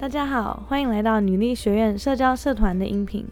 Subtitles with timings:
[0.00, 3.26] 大家好，欢迎来到女力学院社交社团的音频。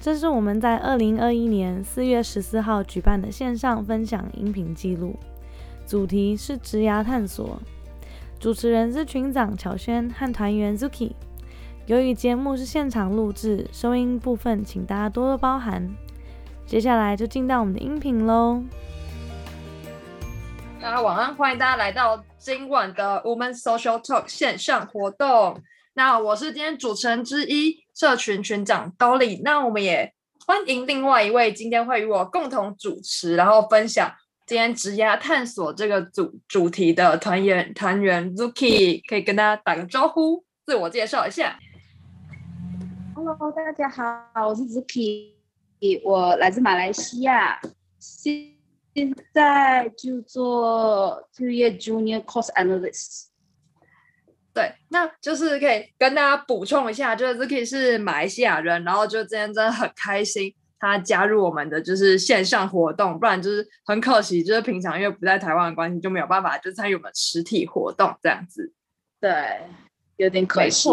[0.00, 5.16] 这是我们在二零二一年四月十四号举办的线上分享音频记录，
[5.86, 7.60] 主题是职涯探索。
[8.40, 11.12] 主持人是群长乔轩和团员 Zuki。
[11.86, 15.88] 由于节目是现场录制，收音部分请大家多多包涵。
[16.66, 18.60] 接下来就进到我们的音频喽。
[20.82, 25.62] 大家晚安，欢迎大家来到今晚的 Woman Social Talk 线上活动。
[25.94, 29.40] 那我是今天主持人之一，社群群长 Dolly。
[29.42, 30.14] 那我们也
[30.46, 34.08] 欢迎另外一位今天会与我共同主持，然后分享
[34.46, 41.58] 今天职涯探索这个主主题的团员团员 Zuki，可以跟大家打个招呼，自我介绍一下。
[43.16, 45.32] Hello，大家好，我是 Zuki，
[46.04, 47.60] 我来自马来西亚，
[47.98, 48.54] 现
[48.94, 53.29] 现在就做就业 Junior Course Analyst。
[54.52, 68.72] 对，那就是可以跟大家补充一下，就是 Zuki 是马来西亚人，然后就今天真的很开心，他加入我们的就是线上活动，不然就是很可惜，就是平常因为不在台湾的关系，就没有办法就参与我们实体活动这样子。
[69.20, 69.60] 对，
[70.16, 70.88] 有点可惜。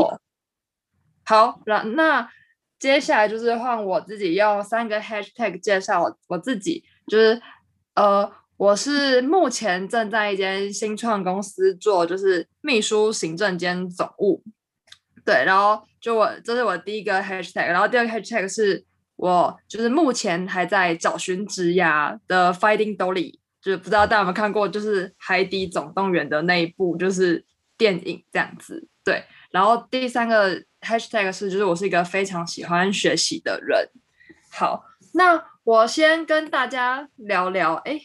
[1.25, 2.29] 好，那那
[2.77, 7.41] 接下来就是换我自己用三个 Hashtag 介绍我自己，就是
[7.95, 8.31] 呃。
[8.57, 14.43] 我是目前正在一间新创公司做，就是秘书、行政兼总务。
[15.23, 18.83] 对，然后就我这是我第一个 hashtag，然后第二个 hashtag 是
[19.15, 27.45] 我就是目前还在找寻职涯的 Finding Dolly，就是不知道大家有没有看过，就是《海底总动员》的那一部就是
[27.77, 28.87] 电影这样子。
[29.03, 33.87] 对，然后第三个 hashtag 是就是我是一个非常喜欢学习的人。
[34.49, 34.83] 好，
[35.13, 38.01] 那我先跟大家聊聊，哎。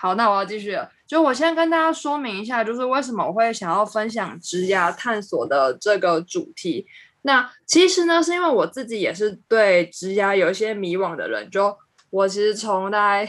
[0.00, 0.88] 好，那我要继续了。
[1.08, 6.86] 就我先跟大家说明一下，就是为什么我会想要分享职涯探索的这个主题。
[7.22, 11.50] 那其实呢，是因为我自己也是对职涯有一些迷惘的人。
[11.50, 11.76] 就
[12.10, 13.26] 我其实从大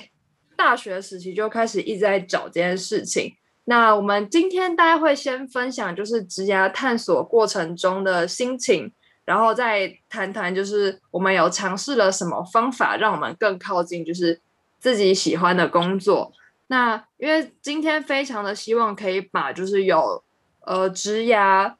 [0.55, 3.33] 大学时期就开始一直在找这件事情。
[3.65, 8.91] 那我们今天大家会先分享就是职涯探索过程中的心情，
[9.25, 14.39] 然后再谈谈就是我们有尝试了什么方法，让我们更靠近就是
[14.79, 16.31] 自己喜欢的工作。
[16.71, 20.23] 那因为今天非常的希望可以把就是有
[20.61, 21.73] 呃职涯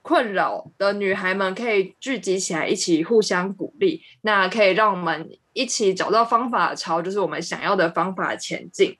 [0.00, 8.96] 困扰的女孩们可以聚集起来，一起互相鼓励，那可以让我们一起找到方法，朝就是我们想要的方法前进。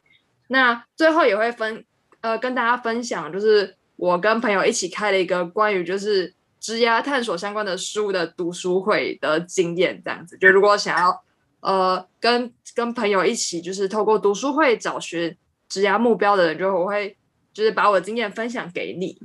[0.49, 1.87] 那最后也会分
[2.21, 11.23] 呃跟大家分享，就是我跟朋友一起开了一个关于就是职涯探索相关的书的读书会的经验，这样子就如果想要。
[11.61, 15.37] 呃，跟跟朋友一起，就是透过读书会找寻
[15.69, 17.15] 职涯目标的人，就我会
[17.53, 19.19] 就是把我的经验分享给你。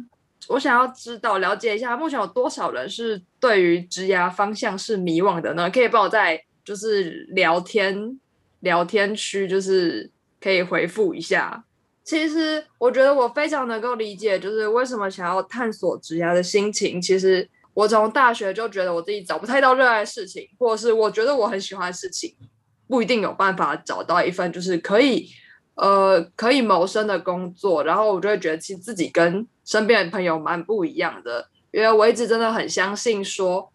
[0.49, 5.69] 我想要知道了解一下，目前有多少人是对于职涯方向是迷惘的呢？
[5.71, 8.19] 可以帮我在就是聊天
[8.59, 11.63] 聊天区，就是可以回复一下。
[12.03, 17.01] 其实我觉得我非常能够理解，就是为什么想要探索职涯的心情。
[17.01, 17.49] 其实。
[17.75, 22.33] 我从大学就觉得我自己找不太到热爱的事情，或者是我觉得我很喜欢的事情，
[22.87, 25.29] 不一定有办法找到一份就是可以
[25.75, 27.83] 呃可以谋生的工作。
[27.83, 33.69] 然后我就会觉得其实自己跟身边的朋友蛮不一样的，因为我一直真的很相信说，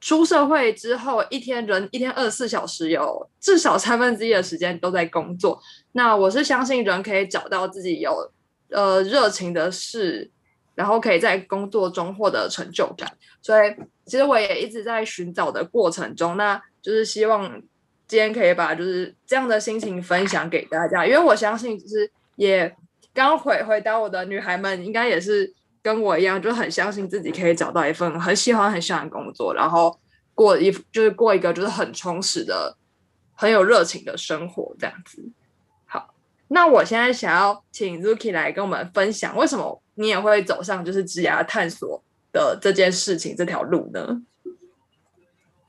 [0.00, 5.62] 出社会之后一天人一天二十四小时有至少三分之一的时间都在工作。
[5.92, 8.32] 那我是相信人可以找到自己有
[8.70, 10.32] 呃热情的事。
[10.76, 13.08] 然后可以在工作中获得成就感，
[13.44, 17.60] 所以其实我也一直在寻找的过程中，那就是希望
[18.08, 22.74] 今天可以把就是这样的心情分享给大家，因为我相信就是也
[23.12, 25.52] 刚回回答我的女孩们，应该也是
[25.82, 29.94] 跟我一样，就很相信自己可以找到一份很喜欢很喜欢的工作，然后
[30.34, 32.74] 过一就是过一个就是很充实的、
[33.34, 35.22] 很有热情的生活这样子。
[35.84, 36.14] 好，
[36.48, 39.82] 那我现在想要请 Zuki 来跟我们分享为什么。
[39.96, 42.02] 你也会走上就是职涯探索
[42.34, 44.20] 的这件事情这条路呢？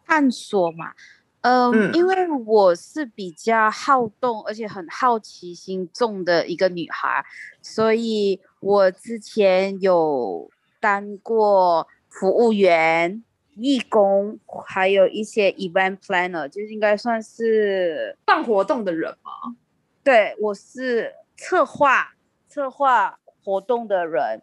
[0.05, 0.93] 探索嘛，
[1.41, 7.23] 嗯，因为我是比较好动而且很好奇心重的一个女孩，
[7.61, 10.49] 所以我之前有
[10.81, 13.23] 当过服务员、
[13.55, 19.55] 义工，还有一些 event planner，就是应该算是办活动的人嘛？
[20.03, 22.15] 对，我是策划，
[22.49, 23.19] 策划。
[23.43, 24.41] 活动的人，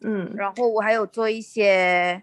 [0.00, 2.22] 嗯，然后我还有做一些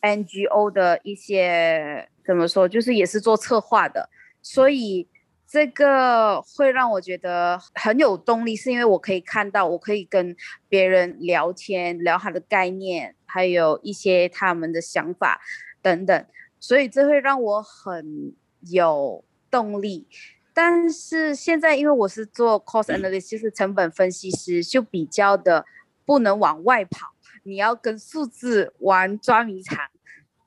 [0.00, 4.08] NGO 的一些怎么说，就是也是做策划的，
[4.42, 5.08] 所以
[5.46, 10.34] 这个会让我觉得很有动力，是因为我可以看到，我可以跟
[10.68, 15.40] 别人聊天，聊他的概念，还有一些他们的想法
[15.80, 16.26] 等等，
[16.58, 18.34] 所以这会让我很
[18.70, 20.06] 有动力。
[20.54, 25.64] 但是现在，因为我是做 cost analyst，就是成本分析师，就比较的
[26.04, 27.11] 不能往外跑，
[27.42, 29.78] 你要跟数字玩捉迷藏，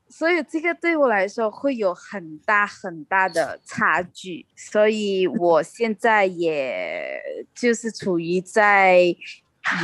[0.10, 4.46] 所以这个对我来说会有很大很大的差距。
[4.56, 7.22] 所以我现在也
[7.54, 9.16] 就是处于在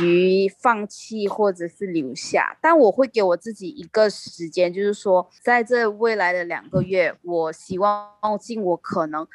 [0.00, 8.10] 于放弃或者是留下，但我会给我自己一个时间，就是说在这未来的两个月，我希望
[8.40, 9.26] 尽我可能。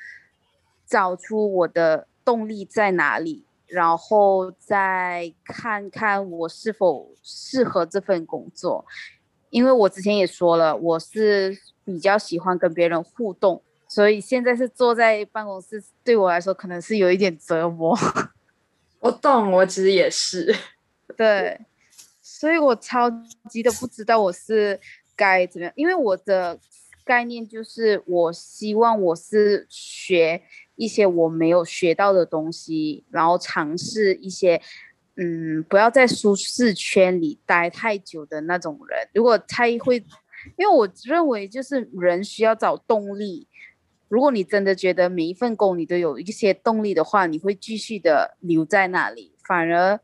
[0.89, 8.85] 找出我的动力在哪里，然后再看看我是否适合这份工作。
[9.49, 17.97] 因为我之前也说了，我是比较喜欢跟别人互动，所以现在是坐在办公室，对我来说可能是有一点折磨。
[18.99, 20.53] 我懂，我其实也是。
[21.15, 21.59] 对，
[22.21, 23.09] 所以我超
[23.49, 24.77] 级的不知道我是
[25.15, 26.59] 该怎么样，因为我的
[27.05, 30.43] 概念就是我希望我是学。
[30.77, 34.61] 一些我没有学到的东西，然后尝试一些，
[35.17, 39.09] 嗯，不要在舒适圈里待太久的那种人。
[39.13, 39.97] 如果他会，
[40.55, 43.47] 因为我认为就是人需要找动力。
[44.07, 49.33] 如果你真的觉得每一份工你都有一些动力的话，你会继续的留在那里。
[49.45, 49.99] 反而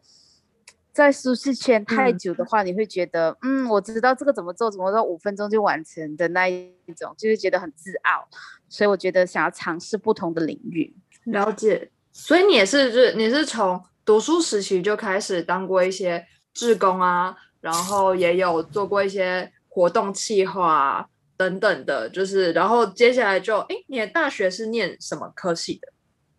[0.94, 8.28] 在舒适圈太久的话，你会觉得，嗯，我知道这个怎么做，怎么做五分钟就完成的那一种，就是觉得很自傲。
[8.70, 10.96] 所以我觉得想要尝试不同的领域，
[11.26, 11.90] 了解。
[12.12, 16.24] 所以你也是，就是你是从读书时期就开始当过一些
[16.54, 25.88] 志工啊，然后也有做过一些活动计划等等的，就是然后接下来就，哎，你的大学是念什么科系的？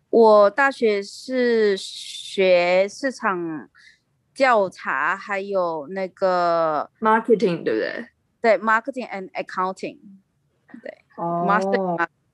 [0.09, 3.69] 我大学是学市场
[4.35, 8.05] 调查，还有那个 marketing，对不对？
[8.41, 9.97] 对，marketing and accounting，
[10.83, 11.47] 对，哦。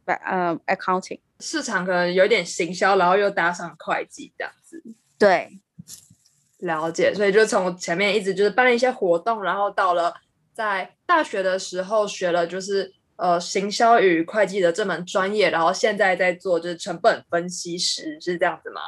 [0.05, 4.83] 呃，accounting 市场可能有点行销，然后又搭上会计这样子。
[5.17, 5.61] 对，
[6.57, 7.13] 了解。
[7.13, 10.13] 所以就从前面一直就是办了一些活动，然后到了
[10.51, 18.81] 在大学的时候学了就是呃行销与会计的这门专业，然后现在在做就是成本分析师，是这样子吗？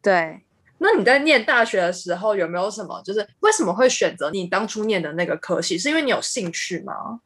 [0.00, 0.40] 对。
[0.82, 5.78] 那你在念大学的时候有没有什么就是为什么会选择你当初念的那个科系？
[5.78, 7.20] 是因为你有兴趣吗？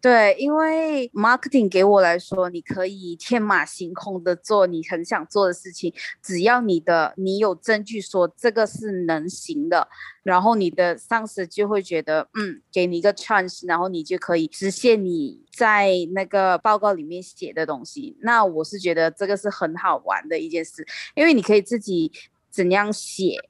[0.00, 9.88] 对，因为 marketing 给我来说，你可以天马行空的做你很想做的事情，只要你的你有证据说这个是能行的，
[10.22, 18.18] 然后你的上司就会觉得，嗯，给你一个 chance，然后你就可以实现你在那个报告里面写的东西。
[18.20, 22.12] 那我是觉得这个是很好玩的一件事，因为你可以自己
[22.54, 23.48] 怎样写，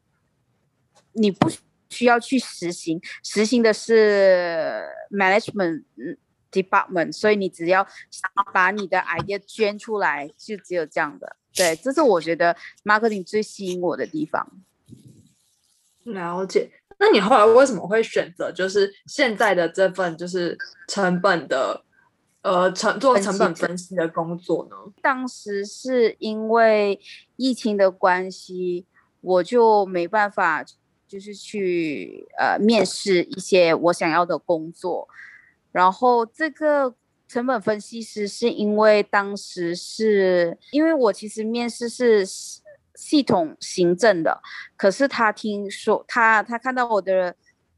[1.12, 1.50] 你不
[1.90, 6.16] 需要去实行，实行的是 management，嗯。
[6.54, 7.84] department，所以你只要
[8.52, 11.34] 把你的 idea 捐出来，就只有这样的。
[11.52, 14.48] 对，这是我觉得 marketing 最吸引我的地方。
[16.04, 16.70] 了解。
[17.00, 21.82] 那你后来为什么会选择就是现在的这份就是成本的
[22.42, 24.76] 呃成做成本分析的工作呢？
[25.02, 27.00] 当时是因为
[27.34, 28.86] 疫情的关系，
[29.24, 30.64] 我就没办法
[31.08, 35.08] 就是去呃面试一些我想要的工作。
[35.72, 36.94] 然后这个
[37.26, 42.24] 成本分析师是因为当时是因为我其实面试是
[42.94, 44.40] 系统行政的，
[44.76, 47.34] 可是他听说他他看到我的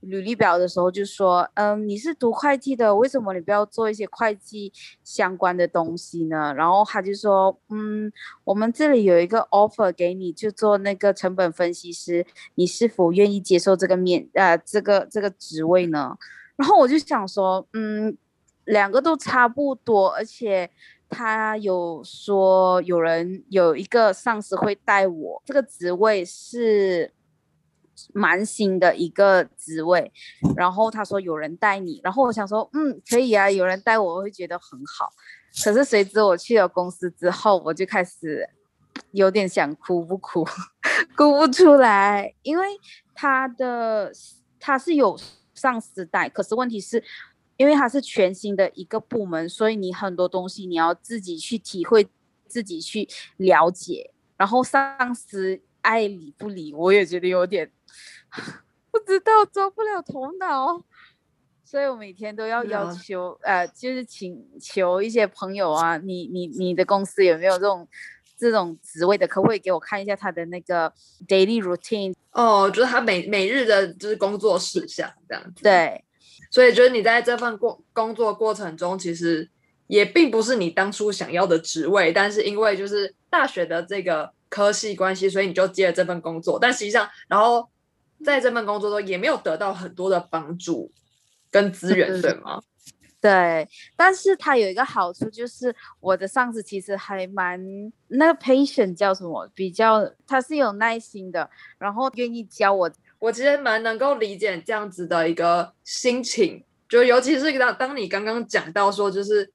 [0.06, 4.72] 履历表的时候就说，嗯，你是读会计的，为什么你不要做一些会计
[5.02, 6.54] 相关的东西呢？
[6.54, 8.10] 然后他就说，嗯，
[8.44, 16.16] 我们这里有一个 offer 给你，就做那个成本分析师，你是否愿意接受这个面呃这个这个职位呢？
[16.56, 18.16] 然后我就想说，嗯，
[18.64, 20.70] 两个都差不多，而且
[21.08, 27.12] 他有说有人有一个上司会带我，这个职位是
[28.12, 30.12] 蛮新的一个职位。
[30.56, 35.10] 然后他说有人带你，然后我想说，嗯，可以啊，有人带我，会觉得很好。
[35.64, 38.48] 可是随之我去了公司之后，我就开始
[39.12, 40.44] 有点想哭不哭，
[41.16, 42.66] 哭不出来，因为
[43.14, 44.12] 他的
[44.60, 45.18] 他是有。
[45.56, 47.02] 上司带，可是问题是，
[47.56, 52.06] 因为他是全新的一个部门，所以你很多东西你要自己去体会，
[52.46, 54.10] 自己去了解。
[54.36, 57.70] 然后上司爱理不理，我也觉得有点
[58.90, 60.82] 不知道，抓不了头脑。
[61.64, 67.88] 所以我每天都要要求，呃，就是请求一些朋友啊，你你你的公司有没有这种
[68.38, 70.92] 这种职位的，可不可以给我看一下他的那个
[71.26, 72.14] daily routine？
[72.30, 75.64] 哦，就是他每每日的就是工作事项这样子。
[75.64, 76.04] 对，
[76.52, 79.50] 所以就是你在这份过工作过程中，其实
[79.88, 86.60] 也并不是你当初想要的职位，但是因为就是大学的这个科系关系，所以你就接了这份工作。
[86.60, 87.68] 但实际上，然后
[88.26, 90.92] 在这份工作中也没有得到很多的帮助
[91.50, 92.60] 跟资源，对吗？
[93.20, 93.66] 对，
[93.96, 97.58] 但是它有一个好处，就是我的上司其实还蛮
[98.08, 102.90] 那个 patient 叫什么，比较他是有耐心的，然后愿意教我。
[103.18, 109.50] 我其实蛮能够理解这样子的一个心情，就尤其是当当你刚刚讲到说，就是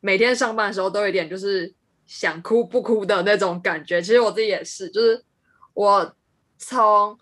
[0.00, 1.74] 每天上班的时候都有点就是
[2.06, 4.00] 想哭不哭的那种感觉。
[4.00, 5.24] 其实我自己也是，就是
[5.72, 6.14] 我
[6.58, 7.18] 从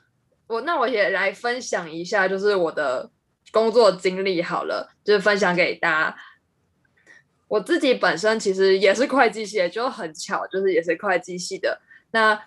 [0.47, 3.11] 我那我也来分享一下，就是我的。
[3.53, 6.17] 工作经历好了，就是分享给大家。
[7.49, 11.81] 我自己本身其实也是会计系，就很巧，就是也是会计系的。
[12.11, 12.39] 那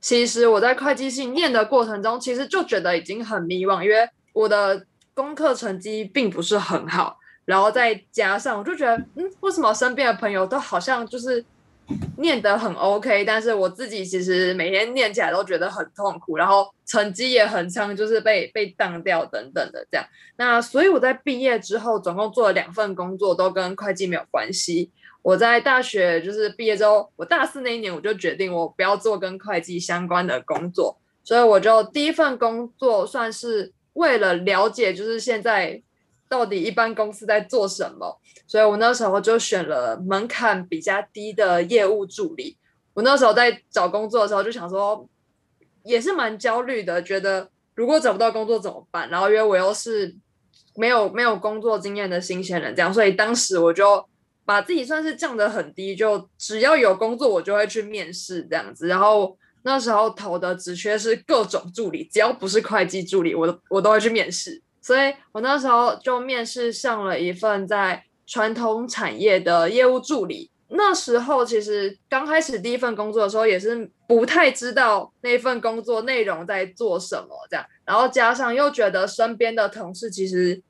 [0.00, 4.84] 其实我在会计系念的过程中，其实就觉得已经很迷惘，因为我的
[5.14, 11.44] 功课成绩并不是很好，然后再加上我就觉得，嗯，为什么身边的朋友都好像就是。
[12.18, 20.06] 念得很 OK，但是我自己其实每天念起来都觉得很痛苦，然后成绩也很差，就是被被当掉等等的这样。
[20.36, 24.90] 那所以我在毕业之后，总共做了两份工作，都跟会计没有关系。
[25.22, 35.82] 我在大学就是毕业之后，我大四那一年我就决定我不要做跟会计相关的工作，所以我就第一份工作算是为了了解，就是现在。
[36.28, 38.20] 到底一般公司在做什么？
[38.46, 42.56] 所以我那时候就选了门槛比较低的业务助理。
[42.94, 45.08] 我那时候在找工作的时候就想说，
[45.82, 49.10] 也是蛮焦虑的，觉得如果找不到工作怎么办？
[49.10, 50.16] 然后因为我又是
[50.76, 54.02] 没有没有工作经验的新鲜人，这样，所以当时我就
[54.44, 58.86] 把自己算是降得很低，就只要有工作我就会去面试这样子。
[58.86, 64.62] 然后那时候投的职缺是各种助理，只要不是会计助理，我都我都会去面试。
[64.80, 70.50] 所以我那时候就面试上了一份在传统产业的业务助理。
[70.68, 77.64] 那时候其实刚开始第一份工作的时候，也是不太知道那份工作内容在做什么，这样。
[77.84, 80.60] 然后加上又觉得身边的同事其实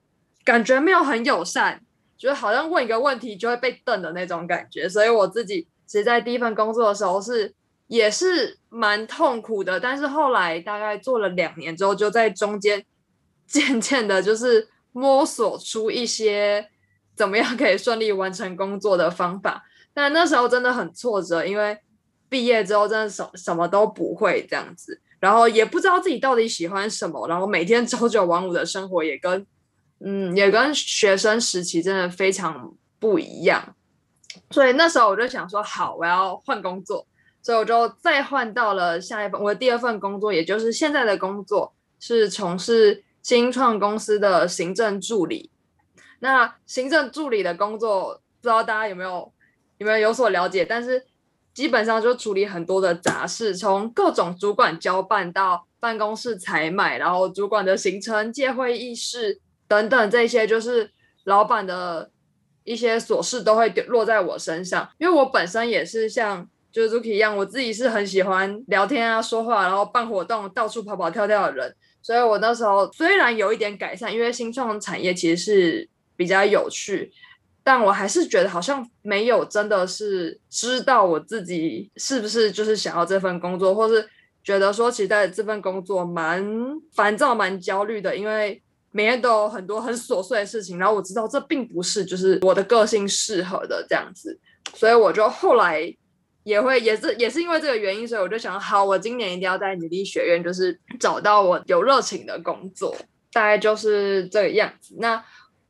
[0.45, 1.81] 感觉没有很友善，
[2.19, 4.89] 觉得好像问一个问题就会被瞪的那种感觉。
[4.89, 7.55] 所以我自己其实，在第一份工作的时候是
[7.87, 9.81] 也是蛮痛苦的。
[9.81, 12.85] 但是后来大概做了两年之后，就在中间。
[13.47, 16.69] 渐渐的，就是摸索出一些
[17.17, 19.65] 怎么样可以顺利完成工作的方法。
[19.95, 21.77] 但那时候真的很挫折，因为
[22.29, 29.47] 毕业之后真的什什么都不会这样子，然后也不知道自己到底喜欢什么，然后每天 朝九晚五的生活也跟
[30.01, 33.75] 嗯也跟学生时期真的非常不一样。
[34.51, 37.07] 所以那时候我就想说，好，我要换工作，
[37.41, 43.03] 所以我就再换到了下一份我的第二份工作，也就是现在的工作，是从事。
[43.23, 45.51] 新创公司的行政助理，
[46.21, 49.33] 那行政助理的工作，不知道大家有没有
[49.79, 50.65] 有没有有所了解？
[50.65, 51.05] 但是
[51.53, 60.91] 基本上就处理很多的杂事，从各种主管交办到办公室采买，然后主管的行程、借会议室等等这些，就是
[61.25, 62.11] 老板的
[62.65, 64.89] 一些琐事都会落在我身上。
[64.99, 71.75] 因为我本身也是像就是 Zuki 一样，我自己是很喜欢聊天啊、说话，然后办活动、到处跑跑跳跳的人。
[72.03, 77.13] 所以我那时候虽然有一点改善，因为新创产业其实是比较有趣，
[77.63, 84.09] 但我还是觉得好像没有真的是知道我自己是不是就是想要这份工作，或是
[84.43, 86.45] 觉得说其实在这份工作蛮
[86.95, 94.39] 烦躁、蛮焦虑的，因为每天都有很多很琐碎的事情，然后我知道这并不是就是我的个性适合的这样子，
[94.75, 95.95] 所以我就后来。
[96.47, 102.95] 也会也是也是因为这个原因，所以我就想，好，我今年一定要在女力学院，就是找到我有热情的工作，
[103.33, 104.95] 大概就是这个样子。
[105.01, 105.21] 那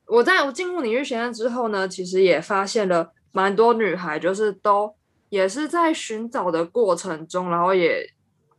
[0.07, 4.95] 我在我进入领域学院之后呢，其实也发现了蛮多女孩，就是都
[5.29, 8.09] 也是在寻找的过程中，然后也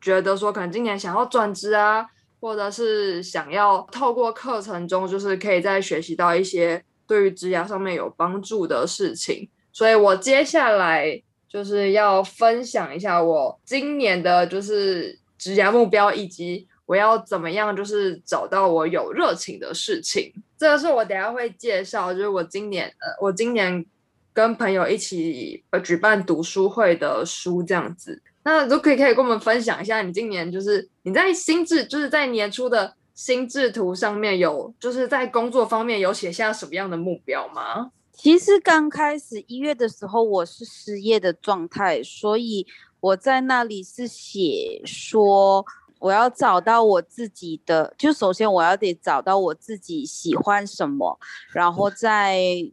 [0.02, 2.06] 觉得说，可能今年想要转职啊，
[2.40, 9.50] 或者是想要透过课程中，就是可以再学习到一些对于职涯上面有帮助的事情。
[9.72, 11.22] 所以我接下来。
[11.50, 20.34] 就是要分享一下我今年的，就是职业目标，以及我要怎么样，就是找到我有热情的事情。
[20.58, 23.86] 这个是我等下会介绍，就是我今年，呃，我今年
[24.34, 28.22] 跟朋友一起呃举办读书会的书这样子。
[28.44, 37.92] 那如果可以跟我们分享一下，你今年就是你在心智，就是在年初的心智图上面有，就是在工作方面有写下什么样的目标吗？
[38.12, 42.66] 其实刚开始一月的时候，我是失业的状态，所以
[43.00, 45.64] 我在那里是写说。
[46.00, 51.20] 我要找到我自己的，就首先我要得找到我自己喜欢什么，
[51.52, 52.72] 然后再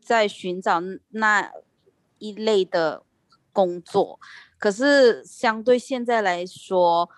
[0.00, 1.50] 再寻找那
[2.18, 3.02] 一类的
[3.52, 4.18] 工作。
[4.58, 7.08] 可是相对现在来说，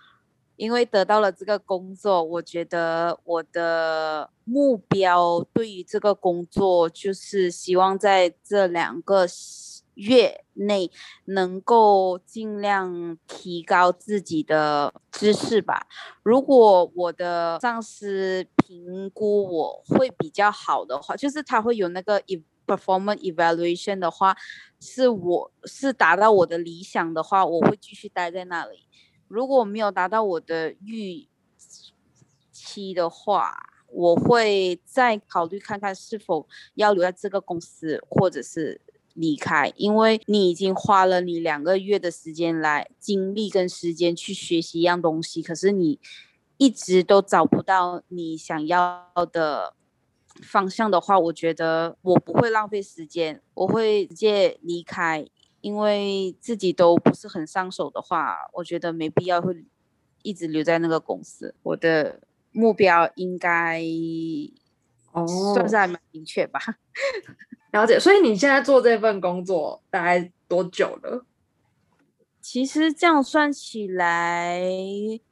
[0.57, 9.27] 因为得到了这个工作，我觉得我的目标对于这个工作就是希望在这两个。
[9.95, 10.91] 月内
[11.27, 15.87] 能够尽量提高自己的知识吧。
[16.23, 22.21] 如果我的上司评估我会比较好的话，就是他会有那个
[22.67, 24.37] performance evaluation 的话，
[24.81, 28.89] 是我是达到我的理想的话，我会继续待在那里。
[29.29, 31.29] 如果没有达到我的预
[32.51, 33.55] 期的话，
[33.89, 38.81] 我会再考虑看看是否要留在这个公司，或者是。
[39.15, 45.99] 离开，因为你已经花了你两个月的时间来精力跟时间去学习一样东西，可是你
[46.57, 49.75] 一直都找不到你想要的
[50.43, 55.27] 方向的话，我觉得我不会浪费时间，我会直接离开，
[55.61, 59.65] 因为自己都不是很上手的话，我觉得没必要会
[60.23, 61.55] 一直留在那个公司。
[61.63, 63.81] 我的目标应该
[65.15, 66.61] 哦，算是还蛮明确吧。
[67.73, 71.25] 了解，所以你现在做这份工作大概多久了？
[72.41, 74.61] 其实这样算起来，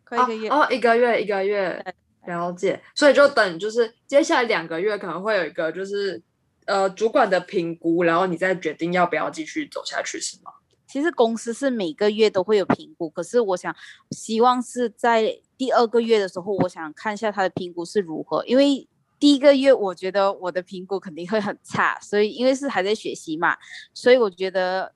[0.05, 1.85] 快一个月哦，一个月一个月。
[2.27, 6.23] 了解，所以就等，就是接下来两个月可能会有一个，就是
[6.67, 10.53] 呃主管的评估，然后你再决定要不要继续走下去，是吗？
[10.87, 13.75] 其实公司是每个月都会有评估，可是我想
[14.13, 18.89] 希望是在第二个月的时候，我想看一下他的评估是如何，因为。
[19.23, 23.57] 第一个月，我觉得我的评估肯定会很差，所以因为是还在学习嘛，
[23.95, 24.93] 所以我觉得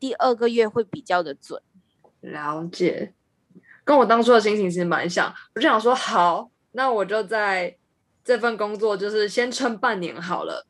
[0.00, 1.60] 第二个月会比较的准。
[2.20, 3.12] 了解，
[3.84, 7.76] 跟我当初的心情其实蛮像，我就想说，好，那我就在
[8.24, 10.66] 这份工作就是先撑半年好了，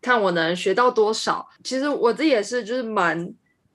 [0.00, 1.48] 看我能学到多少。
[1.62, 3.32] 其实我自己也是，就是蛮。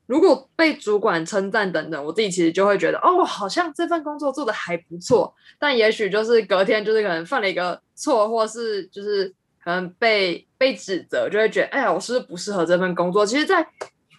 [0.07, 5.33] 如果被主管称赞等等，我自己其实就会觉得，哦，好像这份工作做的还不错。
[5.57, 13.25] 但也许就是隔天就是可能犯了一个错，或是就是可能被被指责，就会觉得，哎呀，我是不是不适合这份工作？
[13.25, 13.65] 其实，在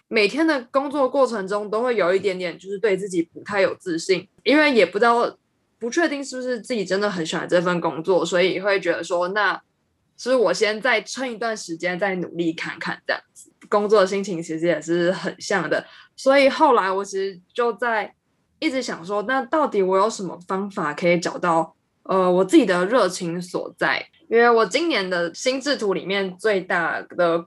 [0.09, 5.37] 每天的工作过程中，都会有一点点就是对自己不太有自信，因为也不知道
[5.79, 9.53] 不确定是不是自己真的很喜欢这份工作，所以会觉得说，那
[10.17, 13.46] 是不是我先再撑一段时间，再努力看看这样子。
[13.69, 18.13] 工作的心情其实也是很像的，所以后来我其实就在
[18.59, 24.03] 一直想说，那到底我有什么方法可以找到呃我自己的热情所在？
[24.29, 27.45] 因为我今年的心智图里面最大的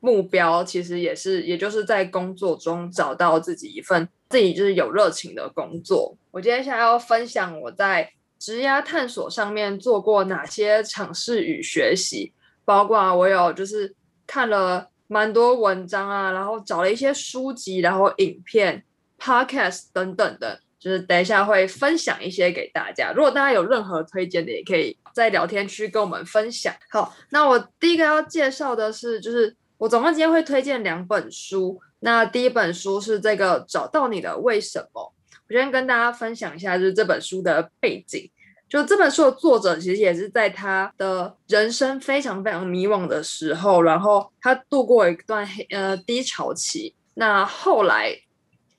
[0.00, 6.16] 目标，其实也是也就是在工作中找到自己一份自己就是有热情的工作。
[6.30, 12.32] 我今天想要分享我在职涯探索上面做过哪些尝试与学习，
[12.64, 13.94] 包括我有就是
[14.26, 14.91] 看了。
[15.12, 18.82] 蛮多文章啊，然后找了一些书籍，然后影片、
[19.18, 23.12] podcast 等等的，就是等一下会分享一些给大家。
[23.12, 26.74] 如果大家有任何推荐的，也可以在聊天区跟我们分享。
[26.90, 31.78] 好，那我第一个要介绍的是，就是我总共今天会推荐两本书。
[32.00, 35.12] 那第一本书是这个《找到你的为什么》，
[35.48, 38.30] 我先跟大家分享一下，就是这本书的背景。
[38.72, 46.94] 就这本书的作者，其实也是在他的人生非常非常迷惘的时候，然后他度过一段黑呃低潮期。
[47.12, 48.18] 那后来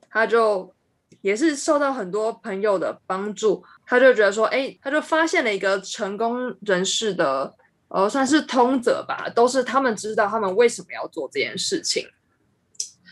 [0.10, 0.74] 他就
[1.22, 7.54] 也是受到很多朋友的帮助，他就觉得说，哎，他就发现了一个成功人士的
[7.90, 12.08] 呃算是通则吧，都是他们知道他们为什么要做这件事情，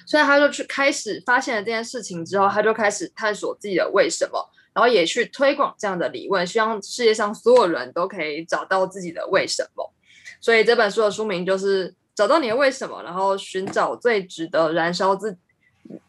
[0.07, 4.49] 所以他就去开始发现了这件事情之后，他就开始探索自己的为什么。
[4.73, 9.91] 然后也去推广这样的理论，希望世界上所有人都可以找到自己的为什么。
[10.39, 15.37] 所以这本书的书名就是找到你的为什么，然后寻找最值得燃烧自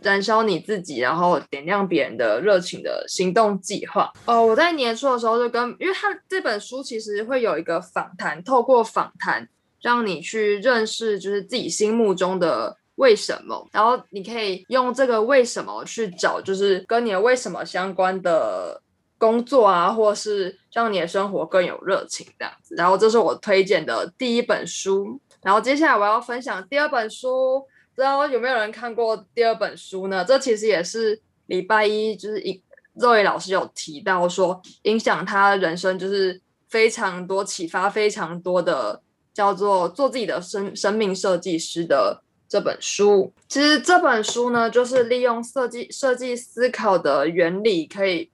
[0.00, 4.12] 燃烧你自己，然后点亮别人的热情的行动计划。
[4.26, 9.48] 哦，我在年初的时候就跟，因为他这本书其实会有一个访谈，透过访谈
[9.80, 12.76] 让你去认识，就是自己心目中的。
[13.02, 13.68] 为什么？
[13.72, 18.80] 然后你可以用这个为什么去找，就是跟你的为什么相关的
[19.18, 22.76] 工作啊，或是让你的生活更有热情这样子。
[22.76, 25.20] 然后这是我推荐的第一本书。
[25.42, 27.58] 然后接下来我要分享第二本书，
[27.96, 30.24] 不知道有没有人看过第二本书呢？
[30.24, 32.62] 这其实也是礼拜一就是一
[32.94, 39.02] 肉爷老师有提到说，影响他人生就是非常多启发非常多的，
[39.34, 42.22] 叫做做自己的生生命设计师的。
[42.52, 43.32] 这本书。
[43.48, 48.30] 其实这本书呢，就是利用设计设计思考的原理，可以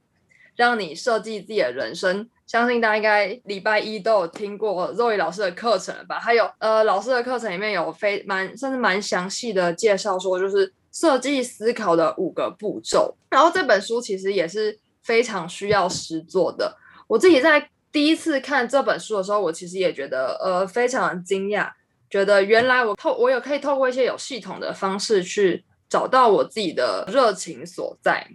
[0.57, 2.29] 让你设计自己的人生。
[2.45, 6.19] 相信大家应该礼拜一都有听过 Zoe 老师的课程吧？
[6.19, 13.15] 还有呃，老师的课程里面有非蛮甚至蛮详细的介绍，说就是设计思考的五个步骤。
[13.31, 16.77] 然后这本书其实也是非常需要实做的。
[17.07, 21.71] 我自己在第一次看这本书的时候，我其实也觉得呃非常惊讶，
[22.11, 28.27] 觉得原来我透我有可以透过一些有系统的方式去找到我自己的热情所在。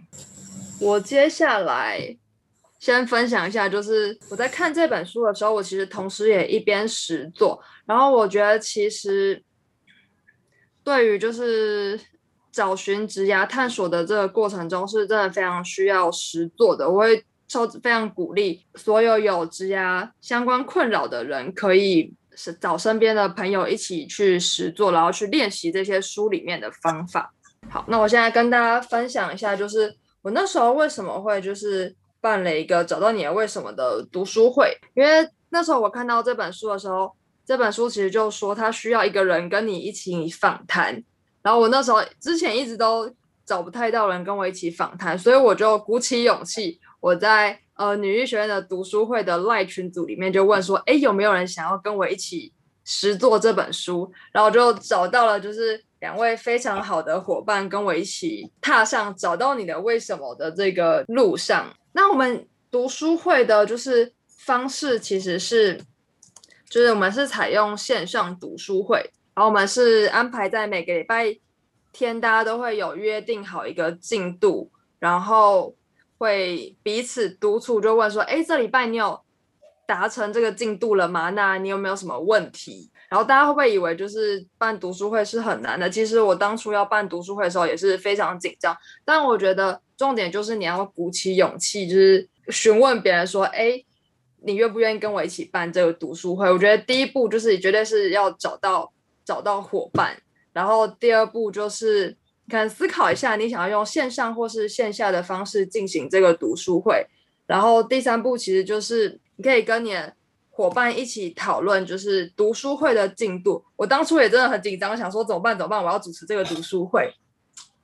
[0.80, 2.16] 我接下来。
[2.80, 7.58] 先分享一下，就是我在看这本书的时候，我其实同时也一边实做。
[7.86, 9.42] 然后我觉得，其实
[10.82, 11.98] 对于就是
[12.52, 16.86] 找寻职涯探索的这个过程中，是真的非常需要实做的。
[16.86, 27.32] 我会超非常鼓励所有有职涯相关困扰的人，可以是找身边的朋友一起去实做，然后去练习这些书里面的方法。
[27.68, 31.94] 好，那我现在跟大家分享一下，就是我那时候为什么会就是。
[32.24, 41.04] 办了一个找到你的为什么的读书会，因为那时候我看到这本书的时候，这本书其实就说他需要一个人跟你一起访谈，
[41.42, 52.50] 然后我那时候之前一直都找不太到人跟我一起访谈，所以我就鼓起勇气，我在呃女医学院的读书会的赖群组里面就问说，哎有没有人想要跟我一起
[52.82, 55.84] 实做这本书，然后就找到了就是。
[56.00, 61.74] 两位非常好的伙伴跟我一起踏上找到你的为什么的这个路上。
[61.92, 65.80] 那我们读书会的就是方式其实是，
[66.68, 68.98] 就是我们是采用线上读书会，
[69.34, 71.34] 然后我们是安排在每个礼拜
[71.90, 75.74] 天，大家都会有约定好一个进度，然后
[76.24, 79.20] 会彼此督促，就问说：“哎，这礼拜你有
[79.86, 81.28] 达成这个进度了吗？
[81.30, 85.88] 那你有没有什么问题？”然后大家会不会以为就是办读书会是很难的？
[85.90, 88.74] 其实我当初要办读书会的时候也是非常紧张。
[89.04, 93.84] 但我觉得重点就是你要鼓起勇气，就是询问别人说：“哎，
[94.42, 98.90] 你愿不愿意跟我一起办这个读书会？”我觉得第一步就是绝对是要找到
[99.24, 100.16] 找到伙伴，
[100.52, 107.06] 然后第二步就是你看思考一下你想要用线上或是线下的方式进行这个读书会，
[107.46, 109.96] 然后第三步其实就是你可以跟你。
[110.56, 113.64] 伙伴一起讨论就是读书会的进度。
[113.74, 115.58] 我当初也真的很紧张，想说怎么办？
[115.58, 115.82] 怎么办？
[115.82, 117.12] 我要主持这个读书会。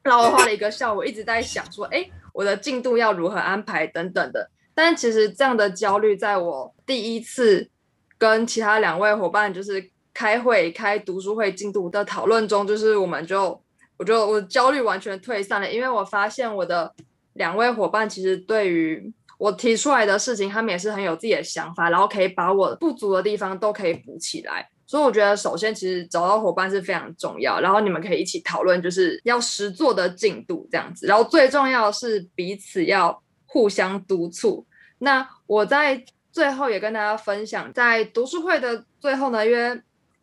[0.04, 4.48] 然后我花了一个下午一直在想说，哎，我的进度要如何安排等等的。
[4.72, 7.68] 但其实这样的焦虑，在我第一次
[8.16, 13.60] 跟其他两位伙伴就是开会开读书会进度的讨论中，就是我们就
[14.00, 16.92] 我就我焦虑完全退散了，因为我发现我的
[17.34, 19.12] 两位伙伴其实对于。
[19.40, 24.68] 我提出来的事情，他们也是很有自己的想法，然后可以把我不足的地方都可以补起来。
[24.86, 31.06] 所以我觉得，首先其实找到伙伴是非常重要，然后你们可以一起讨论，就是要实做的进度这样子。
[31.06, 34.66] 然后最重要是彼此要互相督促。
[34.98, 39.80] 那我在最后也跟大家分享，在读书会的最后呢，因为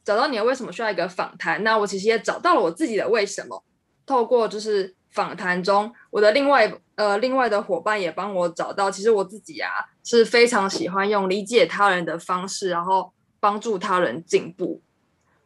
[0.07, 3.63] 找到你为什么需要一个访谈，那我其实也找到了我自己的为什么，
[4.05, 6.79] 透过就是访谈中，我的另外。
[6.97, 9.69] 呃，另外的伙伴也帮我找到，其实我自己啊
[10.03, 14.81] 是非常喜欢用理解他人的方式，然后帮助他人进步，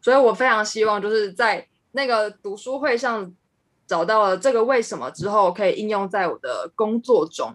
[0.01, 3.29] 所以我非常希望就是在那个读书会上
[3.85, 7.53] 找到了这个为什么之后，可以应用在我的工作中。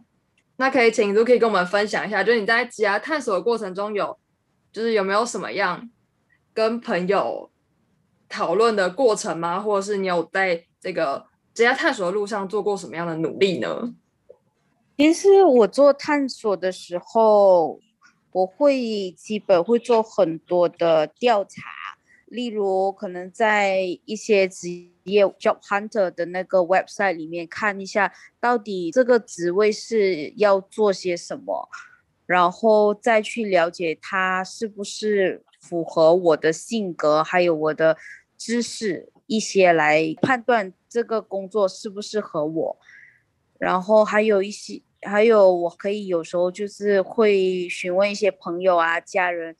[0.59, 4.19] 那可以请都可以跟我们分享一下，就是你在职涯探索的过程中有，
[4.71, 5.89] 就是有没有什么样
[6.57, 7.51] 跟朋友
[8.27, 9.61] 讨论的过程吗？
[9.61, 11.27] 或者是你有在这个。
[11.57, 13.95] 职业探索的路上做过什么样的努力呢？
[14.99, 17.81] 其实我做探索的时候，
[18.31, 21.63] 我会基本会做很多的调查，
[22.27, 24.69] 例如可能在一些职
[25.05, 31.71] 业 job hunter 的那个 website 里面看一下，到底这个职位是要做些什么，
[32.27, 37.97] 然后再去了解它是不是符合我的性格，还有我的
[38.39, 40.73] 知识一些来判断。
[40.89, 42.77] 这个工作适不适合我？
[43.59, 49.55] 然后还有一些，还有我可以有时候就是会询问一些朋友啊、家人，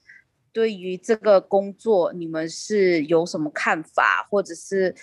[0.51, 4.95] 对于这个工作你们是有什么看法，或者是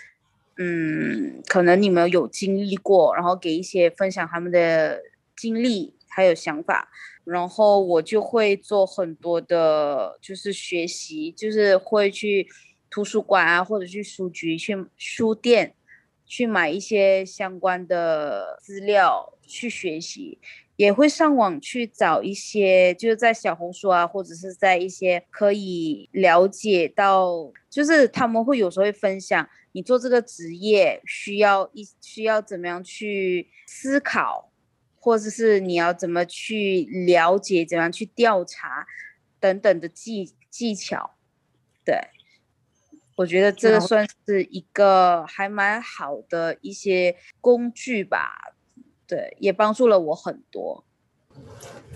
[0.57, 5.01] 嗯，可能你们有经历过，然后给一些分享他们的
[5.37, 6.89] 经历还有想法，
[7.25, 12.49] 然后我就会做很多的，就是学习，就是会去
[12.89, 15.75] 图书馆啊，或者去书局、去书店。
[16.27, 20.39] 去买一些相关的资料去学习，
[20.75, 34.51] 也会上网去找一些，就是在小红书啊，或者是在一些可以了解到，就是他们会有时候会分享，你做这个职业需要一需要怎么样去思考，
[35.05, 38.87] 或者是你要怎么去了解，怎样去调查
[39.39, 41.15] 等等的技技巧。
[41.85, 41.95] 对，
[43.15, 48.55] 我觉得这个算是一个还蛮好的一些工具吧。
[49.07, 50.83] 对，也帮助了我很多。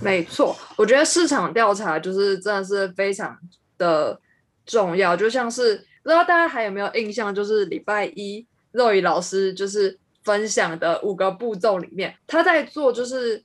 [0.03, 3.39] 没错，我觉得市场调查就是真的是非常
[3.79, 4.21] 的
[4.67, 5.17] 重要。
[5.17, 13.43] 就像是不知道大家还有没有印象，就是礼拜一肉宇老师就是分享的五个步骤里面，他在做就是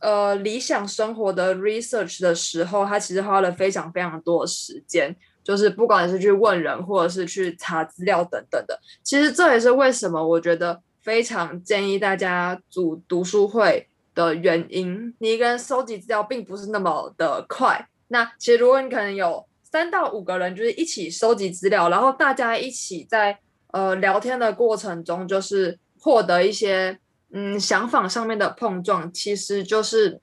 [0.00, 8.80] 呃理想生活的 research 的时候，他其实花了非常非常多的时间，就是不管是去问人，或者是去查资料等等的。
[9.04, 10.82] 其实这也是为什么我觉得。
[11.04, 17.86] 非常建议大家组读书会的原因，你一个人收集资料并不是那么的快。
[18.08, 23.38] 那其实如果你可能有三到五个人，就是一起收集资料，然后大家一起在
[23.72, 26.98] 呃聊天的过程中，就是获得一些
[27.32, 30.20] 嗯想法上面的碰撞，其实就是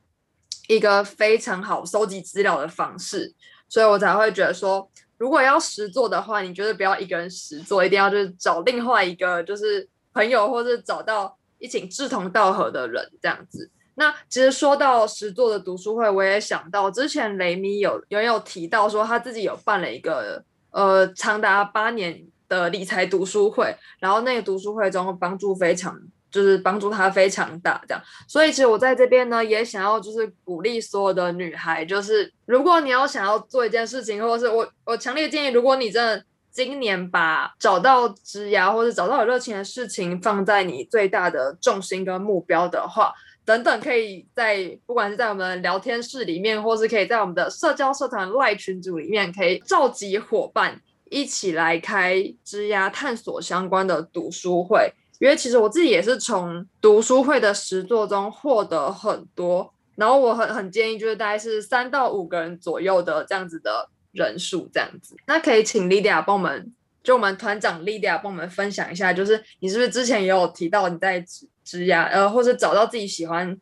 [0.67, 3.34] 一个非常好收集资料的方式。
[3.67, 9.89] 所以我才会觉得说，如果要实做的话，你觉得不要一个人实做，一定要就是找另外一个就是。
[10.13, 13.72] 朋友，或是找到一起志同道合的人，这样子。
[13.96, 25.97] 那其实说到十座的读书会，我也想到之前雷米有有有提到说他自己有办了一个呃长达八年的理财读书会，然后那个读书会中帮助非常，
[26.29, 28.03] 就是帮助他非常大，这样。
[28.27, 36.23] 所以其实我在这边呢，也想要就是鼓励所有的女孩，就是如果你要想要做一件事情，或者是我我强烈建议，如果你真的。
[36.53, 43.13] 今年把找到职涯或者找到有热情的事情放在你最大的重心跟目标的话，
[43.45, 50.77] 等等，可以在不管是在我们聊天室里面，或是可以在我们的社交社团外群组里面，可以召集伙伴
[51.12, 54.91] 一起来开枝丫探索相关的读书会。
[55.19, 63.88] 因为其实我自己也是从读书会的实作中获得很多，然后我很很建议就是大概是三到五个人左右的这样子的。
[64.13, 73.58] 人数这样子，那可以请 Lydia 帮我们，就我们团长 Lydia 帮我们分享一下，就是你是不是之前也有提到你在职职涯呃，或者找到自己喜欢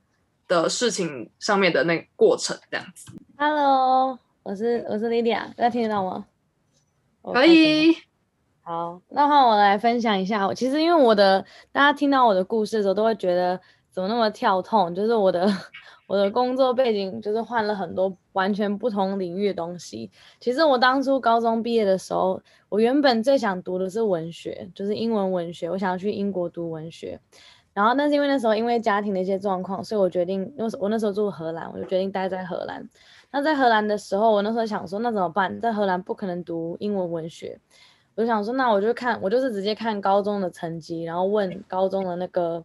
[0.47, 6.25] 的事情上面的那个过程这样子？Hello，我是我是 Lydia，大家听得到吗？
[7.23, 7.95] 可以。
[8.61, 10.53] 好，那换我来分享一下。
[10.53, 13.59] 其实因为我的大家听到我的故事的时候，都会觉得
[13.91, 15.47] 怎么那么跳痛，就是我的。
[16.09, 20.09] 我的工作背景就是换了很多完全不同领域的东西。
[20.39, 25.69] 其实我当初高中毕业的时候，我原本最想读的是文学，就是英文文学。
[25.69, 27.19] 我想要去英国读文学，
[27.75, 32.89] 然后但是因为那时候因为家庭的一些状况，所以我决定，因为我那时候住荷兰，我就决定待在荷兰。
[33.31, 35.59] 那在荷兰的时候，我那时候想说，那怎么办？
[35.59, 37.59] 在荷兰不可能读英文文学，
[38.15, 42.63] 我就想说，那我就看，我就是直接看高中的成绩，然后问高中的那个。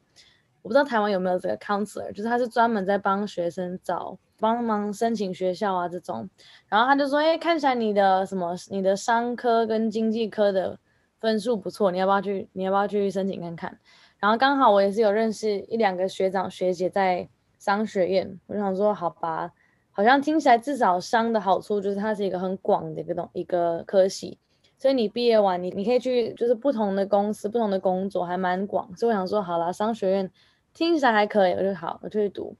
[0.62, 6.26] 我不知道台湾有没有这个 counselor，就是他是专门在帮学生找帮忙申请学校啊这种，
[6.68, 10.78] 然后他就说，哎，看起来你的什么，你的商科跟经济科的
[11.20, 13.78] 分数不错，你要不要去，你要不要去申请看看？
[14.18, 19.52] 然后刚好我也是有认识一两个学长学姐在商学院，我就想说，好吧，
[19.94, 24.36] 好像听起来至少商的好处就是它是一个很广的一个东一个科系，
[24.76, 30.30] 所以你毕业完你你可以去就是不同的公司不同的工作还蛮广，所以我想说，好啦，商学院。
[30.76, 32.52] 听起来还可以，我就好，我就去读。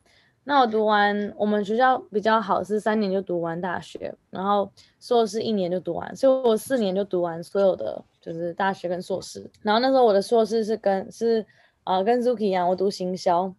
[0.44, 4.70] 那我读完，我们学校比较好，是三年就读完大学，然后
[5.00, 9.50] 硕士一年就读完，所以我四年就读完所有的，就是大学跟硕士。
[9.62, 11.44] 然后那时候我的硕士是跟是
[11.82, 13.52] 呃跟 Zuki 一样，我读行销。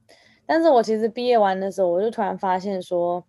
[0.45, 3.21] 但是我其实毕业完的时候，我就突然发现说，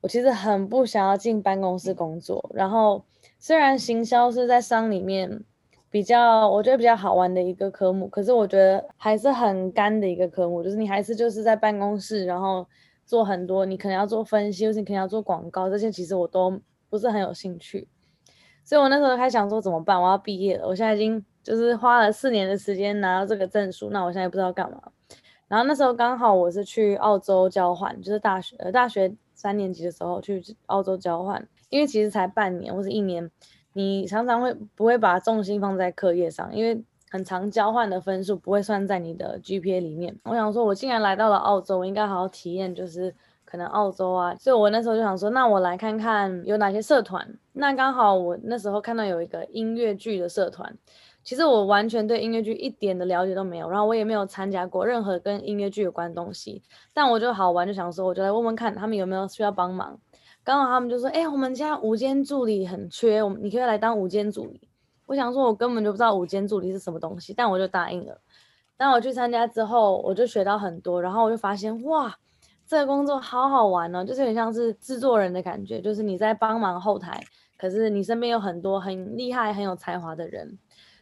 [0.00, 2.50] 我其实很不想要进办公室工作。
[2.54, 3.04] 然后
[3.38, 5.44] 虽然行销是在商里面。
[5.90, 12.66] 比较我觉得比较好玩的一个科目，可是我觉得还是很干的一个科目，就是你还是就是在办公室，然后
[13.06, 17.88] 做很多，你可能要做分析，或是你可能要做广告，这些其实我都不是很有兴趣。
[18.64, 19.98] 所以我那时候还想说怎么办？
[19.98, 24.78] 我要毕业了，我现在已经就是花了四年的时间拿到这个证书，那我现在也不知道干嘛。
[25.48, 33.30] 然后那时候刚好我是去澳洲交换，就是大学呃大学三年级的时候去澳洲交换，因为其实才半年或是一年。
[33.74, 36.52] 你常常会不会把重心放在课业上？
[36.52, 40.18] 因为很常交换的分数不会算在你的 GPA 里面。
[40.24, 47.38] 我想说，我既然来到了澳洲，我应该好好体验就是可能澳洲啊，所以我那时候就想说，那我来看看有哪些社团。
[47.52, 50.76] 那刚好我那时候看到有一个音乐剧的社团，
[51.22, 56.62] 其实我完全对音乐剧一点的了解都没有，然后我也没有参加过任何跟音乐剧有关的东西。
[56.94, 59.98] 但我就好玩，就想说，我就来问问看他们有没有需要帮忙。
[60.42, 64.68] 刚好他们就说，哎，我们家午间助理很缺，我们你可以来当午间助理。
[65.06, 68.18] 我想说，我根本就不知道午间助理是什么东西，但我就答应了。
[68.78, 72.16] 当我去参加之后，我就学到很多，然后我就发现，哇！
[72.66, 77.18] 这个工作好好玩哦，就是很像是制作人的感觉，就是你在帮忙后台，
[77.56, 80.58] 可是你身边有很多很厉害、很有才华的人。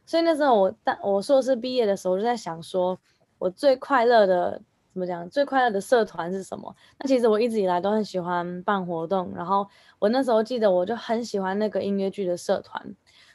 [0.06, 2.98] 所以那时候我，但我硕士毕业的时候，我就在想说，
[3.38, 5.28] 我最快乐的怎么讲？
[5.28, 6.74] 最快乐的社团是什么？
[6.98, 12.94] 那其实我一直以来都很喜欢办活动，然后我那时候记得我就很喜欢那个音乐剧的社团。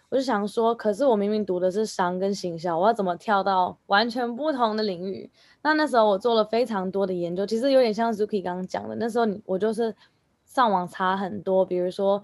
[0.10, 5.30] 我就想说，可是我明明读的是商跟行销，我要怎么跳到完全不同的领域？
[5.62, 9.96] 那那时候我做了非常多的研究，其实有点像 Zuki 刚刚讲的，那时候我就是
[10.44, 12.22] 上网查很多，比如说，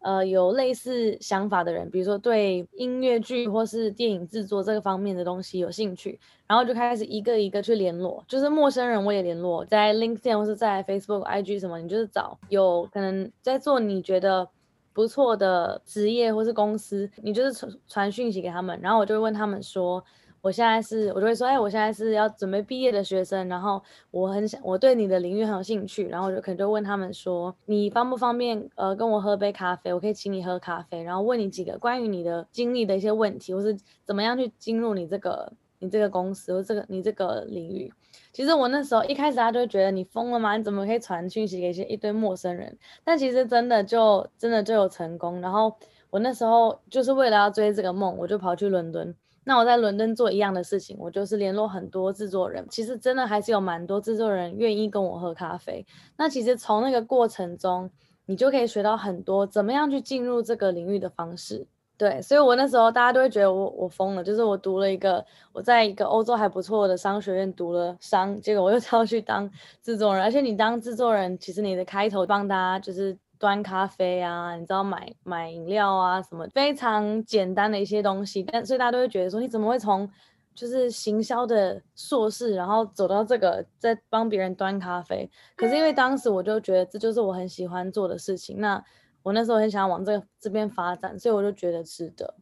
[0.00, 14.48] 呃，有类似想法的人，比如说对音乐剧或是电影制作这个方面的东西有兴趣，然后就开始一个一个去联络，就是陌生人我也联络，在 LinkedIn 或是在 Facebook、IG 什么，你就是找有可能在做你觉得。
[14.92, 20.04] 不错的职业或是公司，你就是传传讯息给他们，然后我就问他们说，
[20.42, 33.76] 我现在是，我就会说，哎，我现在是要准备毕业的学生，然后我很想，我对你的领域很有兴趣，然后我就可能就问他们说，你方不方便呃跟我喝杯咖啡，我可以请你喝咖啡，然后问你几个关于你的经历的一些问题，或是
[34.06, 37.92] 怎么样去进入你这个你这个公司或这个你这个领域。
[38.32, 40.56] 其实我那时候一开始，他就会觉得你疯了吗？
[40.56, 42.78] 你怎么可以传讯息给一些一堆陌生人？
[43.04, 45.40] 但其实真的就真的就有成功。
[45.40, 45.76] 然后
[46.10, 49.14] 我那时候就是为了要追这个梦，我就跑去伦敦。
[49.50, 52.64] 那我在伦敦做一样的事情，我就是联络很多制作人。
[52.70, 55.84] 其实真的还是有蛮多制作人愿意跟我喝咖啡。
[56.16, 57.90] 那其实从那个过程中，
[58.26, 61.66] 你就可以学到很多怎么样去进入这个领域的方式。
[61.98, 69.50] 对，所以我那时候大家都会觉得我我疯了，就是我读了一个我在一个欧洲还不错的商学院读了商，结果我又 跳去当
[69.82, 80.08] 制作人，而且你当制作人，其实你的开头帮大家就是端咖啡啊，你知道买买饮料啊什么非常简单的一些东西，但所以大家都会觉得说你怎么会从
[80.54, 85.28] 就是行销的硕士，然后走到这个在帮别人端咖啡？
[85.56, 88.84] 可是因为当时我就觉得这就是我很喜欢做的事情，那。
[89.22, 92.34] 我那时候很想往这个这边发展，所以我就觉得值得。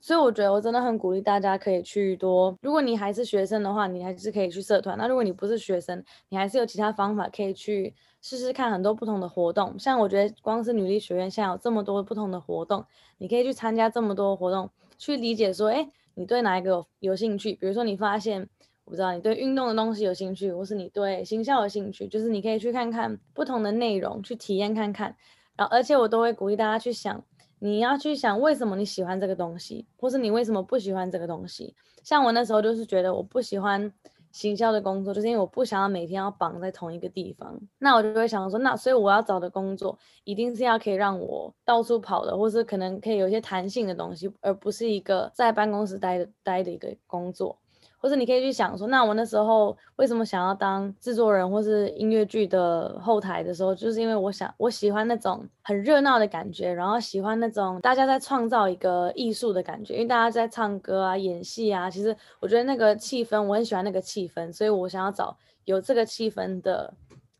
[0.00, 2.56] 所以我觉得我真的很鼓励大家可以去多。
[2.62, 4.96] 如果你还是学生的话，你还是可以去社团。
[4.96, 9.78] 那如果你不是学生，你还是有其他方法可以去试试看很多不同的活动。
[9.78, 12.84] 像我觉得光是女力学院现在有这么多不同的活动，
[13.18, 17.54] 你可以去参加这么多活动，去理解说，哎，你对哪一个有有兴趣？
[17.54, 18.48] 比如说你发现，
[18.84, 25.16] 我不知道你对运动的东西有兴趣，或是你对形象有兴趣，就是你可以去看看不同的内容，去体验看看。
[25.56, 27.24] 然后，而且我都会鼓励大家去想，
[27.58, 31.74] 你要去想为什么你喜欢这个东西，或是你为什么不喜欢这个东西。
[32.02, 33.92] 像我那时候就是觉得我不喜欢
[34.30, 37.58] 行销的工作，就是因为我不想要每天要绑在同一个地方。
[37.78, 47.58] 那我就会想说，那所以我要找的工作一定是要可以让我到处跑的，或是可能可以有一些弹性的东西，而不是一个在办公室待的待的一个工作。
[47.98, 66.94] 或者你可以去想说，那我那时候为什么想要当制作人或是音乐剧的后台的时候，就是因为我想我喜欢那种很热闹的感觉，然后喜欢那种大家在创造一个艺术的感觉，因为大家在唱歌啊、演戏啊，其实我觉得那个气氛我很喜欢那个气氛，所以我想要找有这个气氛的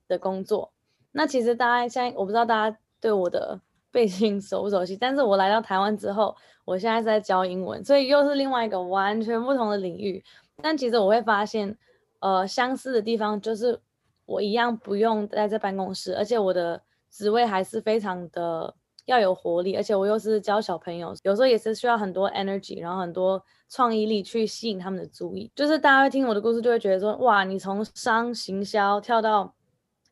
[0.09, 0.73] 的工作。
[1.13, 3.61] 那其实大家现在我不知道大家对我的
[3.93, 10.23] 背景熟不熟悉，但是我来到台湾之后，我现在是在教英文，所以又是另外一个完全不同的领域。
[10.63, 11.77] 但其实我会发现，
[12.21, 13.79] 呃，相似的地方就是
[14.25, 25.51] 我一样不用待在办公室，而且我的职位还是非常的要有活力，而且我又是教小朋友，有时候也是需要很多 energy，然后很多创意力去吸引他们的注意。
[25.55, 29.55] 就是大家会听我的故事，就会觉得说，哇，你从商行销跳到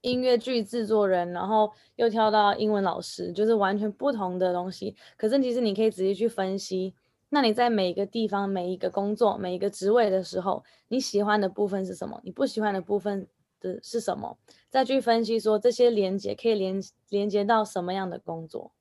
[0.02, 4.94] 音乐剧制作人，然后又跳到英文老师，就是完全不同的东西。
[5.16, 6.94] 可是其实你可以直接去分析。
[7.30, 12.20] 那你在每一个地方、每一个工作、每一个职位的时候，你喜欢的部分是什么？
[12.22, 13.26] 你不喜欢的部分
[13.60, 14.38] 的是什么？
[14.70, 18.72] 再去分析说这些连接可以连连接到什么样的工作？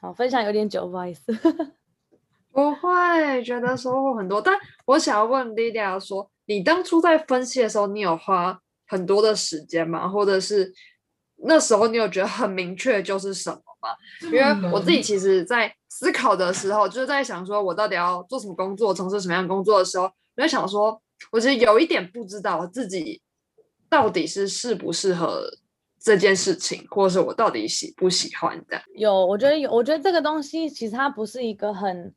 [0.00, 1.32] 好，分享有点久，不好意思。
[2.50, 4.40] 不会，觉得收获很多。
[4.40, 10.08] 但我想要问 Lidia 说，你当初在分析的时候，你有花很多的时间吗？
[10.08, 10.72] 或者是
[11.36, 13.90] 那时候你有觉得很明确就是什么吗？
[14.22, 23.20] 因为我自己其实，在思考的时候，就是在想说，我到底要做什么工作，从事什么样工作的时候，我在想说，我其实有一点不知道自己
[23.88, 25.48] 到底是适不适合
[26.00, 28.82] 这件事情，或者是我到底喜不喜欢的？
[28.96, 32.14] 有，我觉得有，我觉得这个东西其实它不是一个很。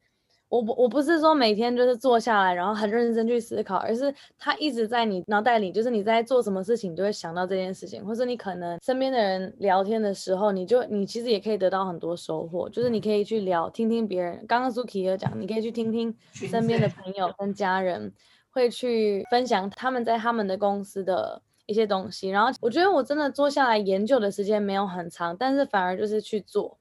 [0.49, 14.41] 我不我不是说每天就是坐下来，然后很认真去思考，而是他一直在你脑袋里，就是你在做什么事情，你就会想到这件事情，或者你可能身边的人聊天的时候，你就你其实也可以得到很多收获，就是你可以去聊，听听别人。
[14.47, 18.13] 刚刚苏 k 有讲，你可以去听听身边的朋友跟家人
[18.49, 22.29] 会去分享他们在他们的公司的一些东西。
[22.29, 26.77] 然后我觉得我真的坐下来研究的时间没有很长，但是反而就是去做，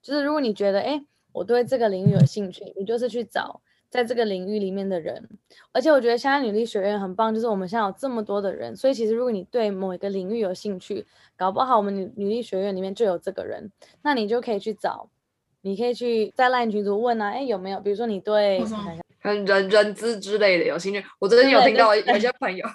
[0.00, 1.04] 就是如果你觉得哎。
[1.32, 5.28] 我对这个领域有兴趣，你就是去找在这个领域里面的人。
[5.72, 11.06] 而且我觉得现在女力学院很棒，就是我们现在有这么多的人，所以其实如果你对某一个领域有兴趣，
[11.36, 13.70] 搞不好我们女女力学院里面就有这个人，
[14.02, 15.08] 那你就可以去找，
[15.62, 17.80] 你可以去在 LINE 群组问啊，哎有没有？
[17.80, 18.62] 比如说你对
[19.22, 22.66] 人人资之类的有兴趣，我最近有听到有些朋友，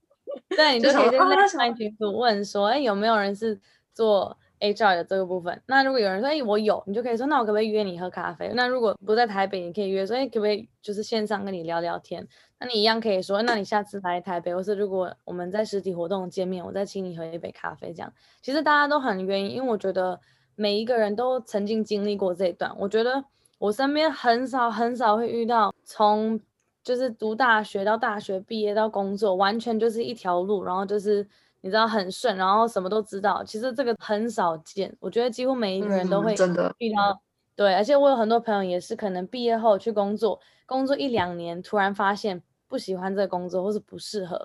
[0.56, 3.60] 对，你就可以在 LINE 群组问说，哎有没有人是
[3.94, 4.36] 做。
[4.62, 8.48] HR 的这个部分，那如果有人说，哎，我有，你就可以说，那我可不可以约你喝咖啡？
[8.54, 12.24] 那如果不在台北，你可以约说，哎，可不可以就是线上跟你聊聊天？
[12.60, 18.12] 那你一样可以说，那你下次来台北，或是如果我们在实体活动见面，我再请你喝一杯咖啡，这样。
[18.40, 20.20] 其实大家都很愿意，因为我觉得
[20.54, 22.72] 每一个人都曾经经历过这一段。
[22.78, 23.24] 我觉得
[23.58, 26.40] 我身边很少很少会遇到从
[26.84, 31.26] 就是读大学到大学毕业到工作，完全就是一条路，然后就是。
[31.64, 34.92] 你知道很顺，然后什么都知道，其实这个很少见。
[34.98, 36.34] 我觉得几乎每一个人都会
[36.78, 37.22] 遇到，
[37.54, 37.72] 对。
[37.72, 44.36] 而且我有很多朋友也是，可能毕业后去工作，工作一两年，突然发现不喜欢这个工作，或是不适合。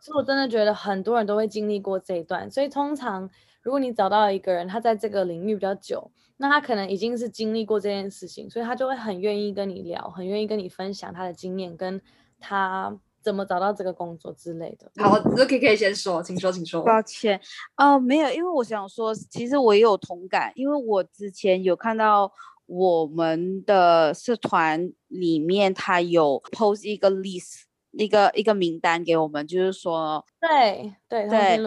[0.00, 2.48] 所以我真的觉得很多人都会经历过这一段。
[2.48, 3.28] 所以通常
[3.62, 12.00] 如果你找到一个人，他在这个领域比较久，那他可能已经是经历过这件事情，所以他就会很愿意跟你聊，很愿意跟你分享他的经验，跟
[12.38, 12.96] 他。
[13.22, 14.90] 怎么找到这个工作之类的？
[15.02, 16.82] 好 k 可以先说，请说，请说。
[16.82, 17.40] 抱歉，
[17.76, 22.32] 哦，没有，因为我想说，其实我也有同感，因为我之前有看到
[22.66, 27.62] 我们的社团里面，他有 post 一个 list，
[27.92, 31.60] 一个一个名单给我们，就是说，对对对，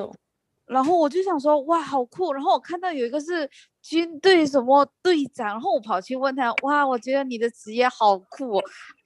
[0.66, 2.34] 然后我就想说，哇，好酷！
[2.34, 3.48] 然后我看到有一个是
[3.82, 8.62] 军队什么队长，然后我跑去问他，哇，我觉得你的职业好酷。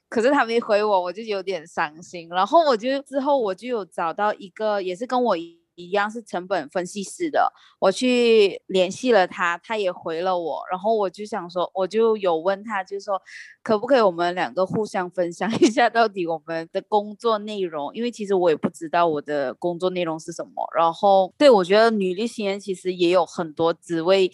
[0.09, 2.29] 可是他没回我，我就有点伤心。
[2.29, 10.63] 然后我就之后我就有找到一个，也是跟我一样是成本分析师的，我去联系了他，他也回了我。
[10.71, 13.21] 然后我就想说，我就有问他，就说
[13.61, 17.93] 可不可以我们两个互相分享一下到底我们的工作内容？
[17.93, 20.67] 因为其实我也不知道我的工作内容是什么。
[20.75, 24.31] 然后对我觉得女力新人其实也有很多职位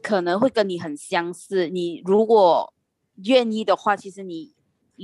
[0.00, 1.68] 可能会跟你很相似。
[1.68, 2.72] 你如果
[3.24, 4.54] 愿意的话，其实你。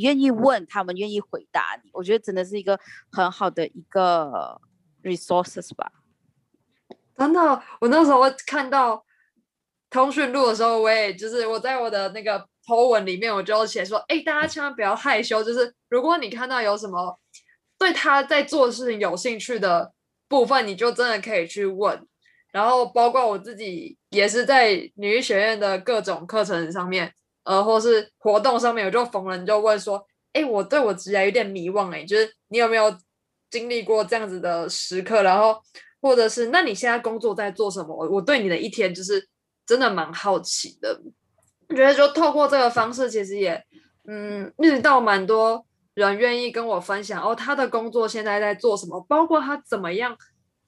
[0.00, 2.78] 愿意问他们，愿意回答你，我觉得真的是一个
[3.10, 4.60] 很好的一个
[5.02, 5.92] resources 吧。
[7.16, 9.04] 真的，我那时候看到
[9.90, 17.18] 通讯录的时候，我也就是我在我的那个 po 文里面，我就写说，哎，大家千万不要害羞，就是如果你看到有什么
[17.78, 19.92] 对他在做事情有兴趣的
[20.28, 22.06] 部分，你就真的可以去问。
[22.52, 27.12] 然后，包括我自己也是在女医学院的各种课程上面。
[27.46, 32.92] 呃，或是活动上面，我就逢人就问说，哎，我对我职业有点迷惘，哎，就是你有没有
[33.48, 35.22] 经历过这样子的时刻？
[35.22, 35.56] 然后，
[36.02, 37.94] 或者是那你现在工作在做什么？
[38.10, 39.28] 我对你的一天就是
[39.64, 41.00] 真的蛮好奇的。
[41.68, 43.62] 我觉得就透过这个方式，其实也
[44.08, 50.16] 嗯遇到蛮多人愿意跟我分享哦，他的工作现在在做什么，包括他怎么样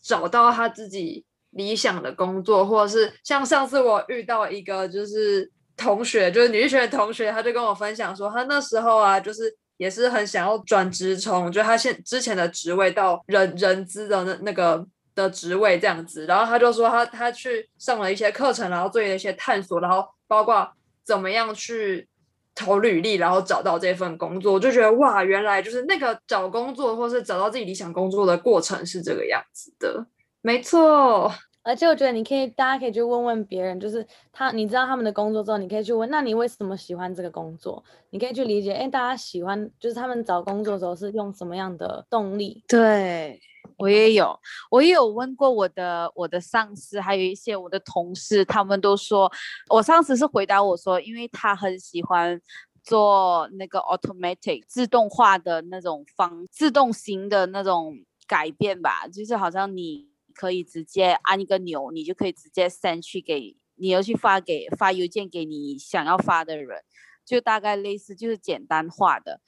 [0.01, 5.51] 找到他自己理想的工作，或者是像上次我遇到一个就是。
[5.79, 16.27] 同学就是女学的同学，他就跟我分享说，他那时候啊，就是也是很想要转职，从就他现之前的职位到人人资的那那个的职位这样子。
[16.27, 20.69] 然后他就说，他他去上了一些课程，然后做了一些探索，然后包括
[21.05, 22.09] 怎么样去
[22.55, 24.55] 投履历，然后找到这份工作。
[24.55, 30.07] 我就觉得哇，原来就是那个找工作或是找到自己理想工作的过程是这个样子的，
[30.43, 31.33] 没错。
[31.69, 37.85] 而且我觉得你可以，大家可以去问问别人，就是他，你知道他们的工作之后，你可以去问，那你为什么喜欢这个工作？
[38.09, 42.65] 你可以去理解，哎，大家喜欢，就是他们找工作的时候是用什么样的动力？
[42.67, 43.39] 对
[43.77, 44.35] 我也有，
[44.71, 49.31] 我也有问过我的我的上司，还有一些我的同事，他们都说，
[49.69, 52.41] 我上司是回答我说，因为他很喜欢
[52.83, 57.95] 做那个 automatic 自动化的那种方自动型的那种
[58.27, 60.09] 改变吧，就是好像你。
[60.39, 66.85] 可以直接按一个钮，你就可以直接 send 去给你要去发给发邮件给你想要发的人，
[67.25, 69.41] 就大概类似就是简单化的。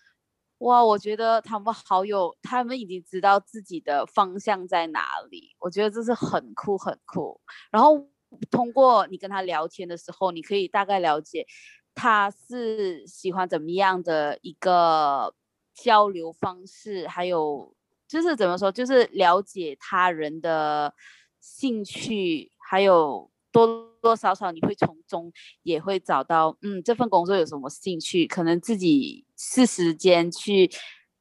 [0.59, 7.41] 哇，我觉得他们好有，他们已经知道自己的方向在哪里，我觉得这是很酷很酷。
[7.71, 8.09] 然后
[8.51, 11.47] 通过你跟他聊天的时候，你可以大概了解
[11.95, 15.35] 他是喜欢怎么样的一个
[15.73, 17.75] 交流方式，还有
[18.11, 20.93] 就是怎么说，就是了解他人的
[21.41, 23.89] 兴趣，还有多。
[24.01, 25.31] 多少少你会从中
[25.63, 30.71] 也会找到，嗯，这份工作有什么兴趣，可能自己是时间去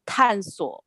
[0.05, 0.85] 探索，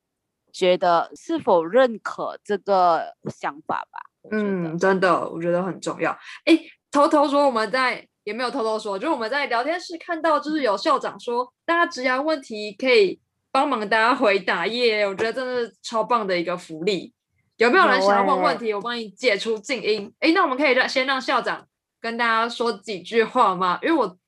[0.50, 3.98] 觉得是否认可这个想法吧。
[4.30, 6.11] 嗯，真的，我觉得很重要。
[6.46, 6.59] 哎，
[6.90, 13.20] 偷偷说，我们在也没有偷偷说，就是我们在聊天室看到，就是有校长说，大家只要问题可以
[13.53, 17.12] 帮忙大家回答耶，我觉得真的是超棒的一个福利。
[17.59, 18.72] 有没有人想要问问题？
[18.72, 20.11] 我帮你解除静音。
[20.20, 21.68] 哎，那我们可以让先让校长。
[22.00, 23.78] 跟大家说几句话吗？
[23.82, 24.18] 因为我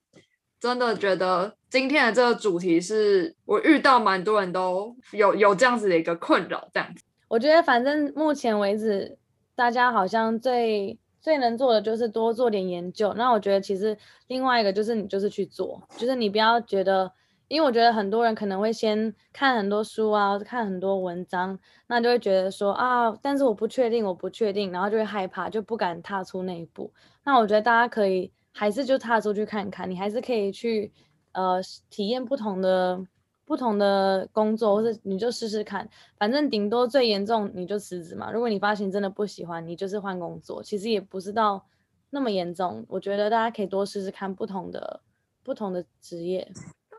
[0.61, 7.03] 真的觉得今天的这个主题是我遇到蛮多人都有有这样子的一个困扰，这样子。
[7.27, 9.19] 我觉得反正目前为止，
[9.57, 13.13] 大家好像最最能做的就是多做点研究。
[13.15, 13.99] 那我觉得其实
[14.29, 17.11] 另外一个就是你就是去做，就是你不要觉得。
[17.49, 26.93] 因为我觉得很多人可能会先看很多书啊，看很多文章，那就会觉得说啊，但是我不确定，我不确定，然后就会害怕，就不敢踏出那一步。
[27.25, 30.93] 那我觉得大家可以还是就踏出去看看，你还是可以去
[31.33, 33.01] 呃体验不同的
[33.45, 38.33] 不同的工作，或者你就试试看，反正顶多最严重你就辞职嘛。
[38.33, 41.67] 如果你发现真的不喜欢，你就是换工作，其实也不是到
[42.11, 42.85] 那么严重。
[42.89, 45.01] 我觉得大家可以多试试看不同的
[45.43, 46.51] 不同的职业。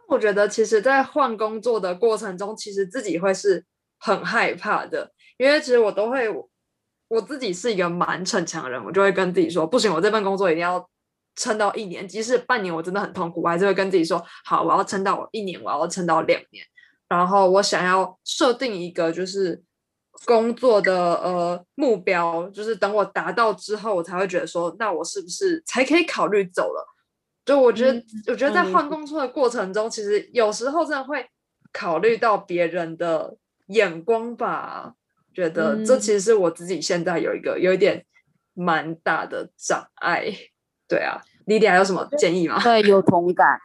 [0.08, 3.66] 我觉得其实，在换工作的过程中，其实自己会是
[4.00, 6.28] 很害怕的，因为其实我都会，
[7.08, 10.88] 我自己是一个蛮逞强的人，我就会跟自己说，不行，我这份工作一定要
[11.36, 16.66] 撑到一年，即使半年我真的很痛苦，我还是会跟自己说，好，我要撑到一年，我要撑到两年，
[17.10, 19.62] 然后我想要设定一个就是
[20.26, 26.95] 工作的呃目标，就是等我达到之后，我才会觉得说，那我是不是才可以考虑走了？
[27.46, 31.30] 就我觉得，我觉得在换工作的过程中，其实有时候真的会
[31.72, 33.38] 考虑到别人的
[33.68, 34.96] 眼光吧。
[35.34, 38.06] 觉得这其实是我自己现在有一个有一点
[38.54, 40.34] 蛮大的障碍。
[40.88, 42.62] 对啊，莉莉还有什么建议吗？
[42.64, 43.60] 对，有同感。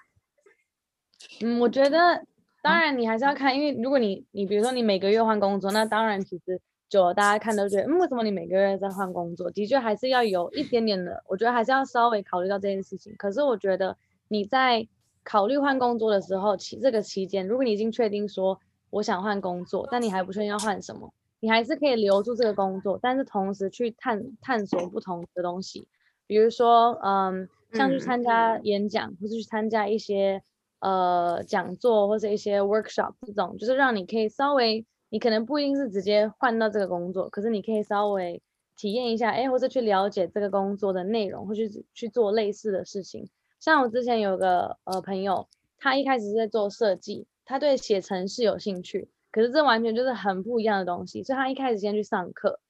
[1.41, 2.23] 嗯，我觉得
[2.63, 6.61] 当然你还是要看，因为如果你你比如说你每个月换工作，那当然其实。
[6.91, 9.49] 就大家看都觉得，嗯，为什么你每个月在换工作？
[9.53, 13.15] 的确还是要有一点点的，我觉得还是要稍微考虑到这件事情。
[13.17, 14.89] 可是我觉得你在
[15.23, 18.59] 考虑换工作的时候，期这个期间，如果你已经确定说
[18.91, 25.87] 我想换工作，但你还不确定要换什么，你还是可以留住这个工作，但是同时去探探索不同的东西，
[26.27, 30.43] 比如说，嗯，像去参加演讲，或是去参加一些
[30.81, 34.85] 呃讲座或者一些 workshop 这种，就是让你可以稍微。
[35.11, 38.41] 你可能不一定是直接换到这个工作，可是你可以稍微
[38.77, 43.29] 体验一下，哎，或者去了解这个工作的内容，或去去做类似的事情。
[43.59, 52.61] 像我之前有个呃朋友，他一开始是在做设计，他对写程式有兴趣，可是这完全就是很不一样的东西，所以他一开始先去上课，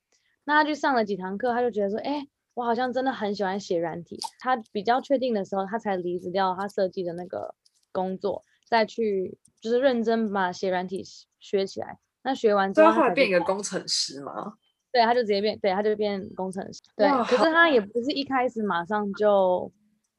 [0.45, 4.18] 那他去上了几堂课，他就觉得说，哎，我好像真的很喜欢写软体。
[4.41, 7.55] 他比较确定的时候，他才离职掉他设计的那个
[7.93, 11.05] 工作，再去就是认真把写软体
[11.38, 11.99] 学起来。
[12.23, 14.55] 那学完之后，他会变一个工程师吗？
[14.93, 16.81] 对，他就直接变，对，他就变工程师。
[16.97, 19.73] 对，可是他也不是一开始马上就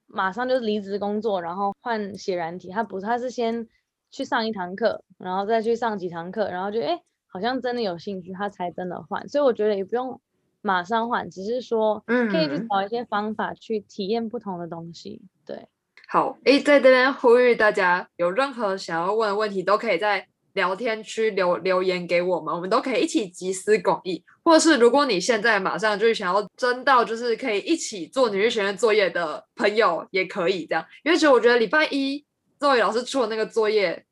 [0.08, 2.70] 马上就离职工作，然后换写软体。
[2.70, 3.68] 他不是，他是先
[4.10, 9.28] 去上一堂课，然后再去上几堂课，然后就哎，好像真的有兴趣，他才真的换。
[9.28, 10.20] 所以我觉得也不用
[10.62, 15.22] 马上换，只是说嗯可以去找一些方法去体验不同的东西。
[15.46, 15.68] 对，
[16.08, 20.28] 好，哎，在这边呼吁大家，有任何想要问的问题，都可以在。
[20.54, 24.24] 聊天区留留言给我们，我们都可以一起集思广益。
[24.44, 30.84] 或者是如果你现在马上就是想要争到，就是可以一起做女力学院作业的朋友，也可以这样。
[31.04, 32.26] 因为其实我觉得礼拜一
[32.60, 34.04] 作为老师出的那个作业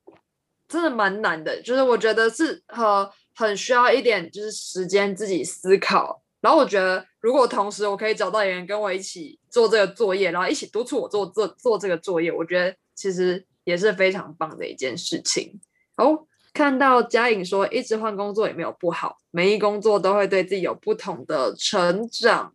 [0.68, 6.22] 真的蛮难的，就是我觉得是呃很需要一点就是时间自己思考。
[6.42, 15.60] 然后我觉得如果同时我可以找到人跟我一起做这个作业，然后一起督促我做做做这个作业，我觉得其实也是非常棒的一件事情。
[15.98, 16.28] 哦。
[16.54, 22.54] 看到嘉颖说，一直换工作也没有不好，每一工作都会对自己有不同的成长。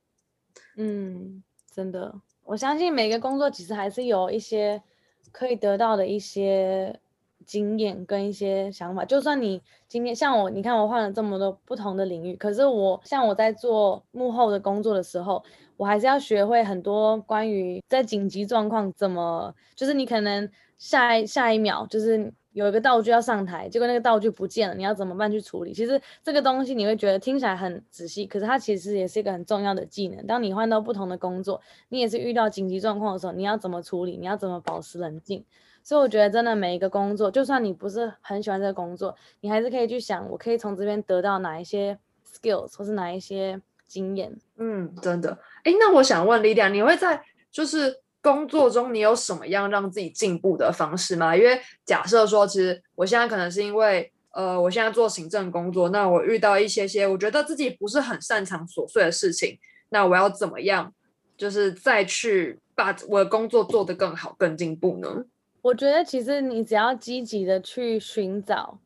[0.77, 1.43] 嗯，
[1.73, 4.83] 真的，我相信每个工作其实还是有一些
[5.31, 6.99] 可以得到的一些
[7.47, 9.05] 经验跟一些想法。
[9.05, 15.43] 就算你今天像我，你看我换了这么多不同的领域，可是我像我在做幕后的工作的时候，
[15.77, 22.33] 我还是要学会很多关于在紧急状况怎么，就是你可能下一下一秒就是。
[22.55, 25.73] 有一个道具要上台，结果那个道具不见了，你要怎么办去处理？
[25.75, 30.25] 其实这个东西你会觉得听起来很仔细，可是它其实也是一个很重要的技能。
[30.27, 34.17] 当你换到不同的工作，你也是遇到紧急状况的时候，你要怎么处理？
[34.17, 35.45] 你要怎么保持冷静？
[35.83, 41.99] 所以我觉得真的每一个工作，就算你不是很喜欢这个工作，你还是可以去想，我可以从这边得到哪一些
[42.33, 44.35] skills 或是哪一些经验。
[44.57, 45.37] 嗯，真的。
[45.65, 51.37] 哎，那我想问 Lydia，你会在就是工作中你有什么样让自己进步的方式吗？
[51.37, 59.59] 因为假设说，其实我现在可能是因为呃，我现在做行政工作，那我遇到一些些我觉得自己不是很擅长琐碎的事情，
[59.91, 60.91] 那我要怎么样，
[61.37, 65.27] 就是再去把我的工作做得更好、更进步呢？
[65.61, 68.79] 我觉得其实你只要积极的去寻找，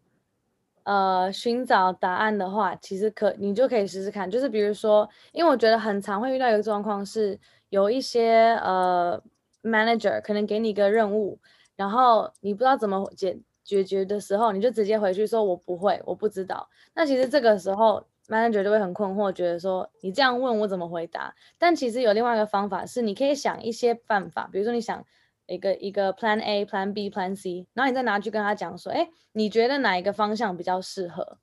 [0.83, 4.29] 呃，寻找答案的话，其实可你就可以试试看。
[4.31, 7.39] 就是比如说，因为我觉得很常会遇到一个状况是，
[7.69, 9.23] 有一些呃
[9.63, 11.39] manager 可能给你一个任务，
[11.77, 16.69] 然后你不知道怎么解解决的时候，你就直接回去说我不会，我不知道。
[16.95, 21.35] 那其实这个时候 manager 就会很困惑，觉得说你这样问我怎么回答？
[21.59, 25.05] 但其实有另外一个方法是，你可以想一些办法，比如说你想。
[25.51, 31.39] 一个一个 Plan A、Plan B、Plan C，然后你再拿去跟他讲说，哎，你觉得哪一个方向比较适合？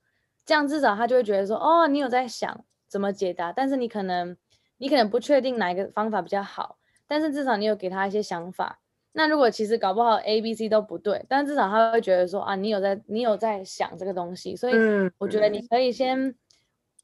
[0.46, 4.38] 这样至少他就会觉得说，哦，你有在想怎么解答，但是你可能
[4.78, 8.80] 你可能不确定哪一个方法比较好，但是至少你有给他一些想法。
[9.14, 14.74] 那如果其实搞不好 A、B、C 都不对，但至少他会觉得说，啊，你有在你有在想这个东西，所以
[15.18, 16.36] 我觉得你可以先，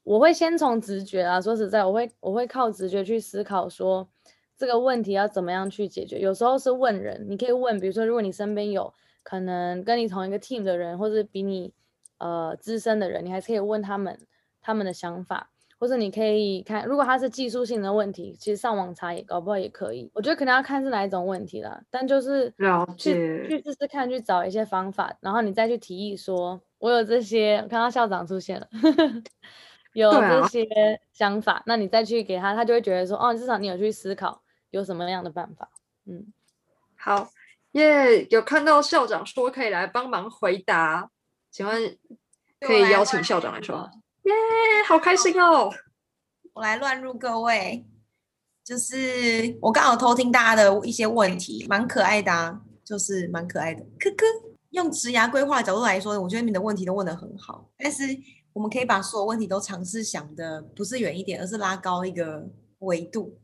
[0.03, 4.09] 我会先从直觉啊，说实在，我会我会靠直觉去思考说。
[4.57, 6.19] 这个问题要怎么样去解决？
[6.19, 8.93] 有时候是问人，你可以问，比如说，如果你身边有
[9.24, 11.74] 可能跟你同一个 team 的人，或者比你
[12.19, 14.19] 呃资深的人，你还是可以问他们
[14.61, 15.49] 他们的想法，
[15.82, 20.11] 或者你可以看，如果他是技术性的问题，其实上网查也搞不好也可以。
[20.13, 22.53] 我觉得可能要看是哪一种问题了，但就是
[22.95, 28.67] 去去试试看，去找一些方法，然后你再去提议说，我有这些，看到校长出现了，
[29.93, 30.67] 有这些
[31.11, 34.43] 想法，那你再去给他，他就会觉得说，哦，至少你有去思考。
[34.69, 35.69] 有什么样的办法？
[36.05, 36.32] 嗯，
[36.95, 37.29] 好
[37.73, 38.25] 耶！
[38.29, 41.09] 有看到校长说可以来帮忙回答，
[41.49, 41.97] 请问
[42.61, 43.91] 可以邀请校长来说？
[44.24, 44.34] 耶，
[44.88, 45.72] 好开心哦！
[46.53, 47.84] 我来乱入各位，
[48.63, 53.82] 就是我刚好偷听大家的一些问题，蛮可爱的，就是蛮可爱的。
[53.99, 54.26] 科科，
[54.69, 58.03] 用职涯规划的角度来说，我觉得你的问题都问得很好，但是
[58.53, 62.47] 我们可以把所有问题都尝试想的不是远一点，而是拉高一个
[62.80, 63.39] 维度。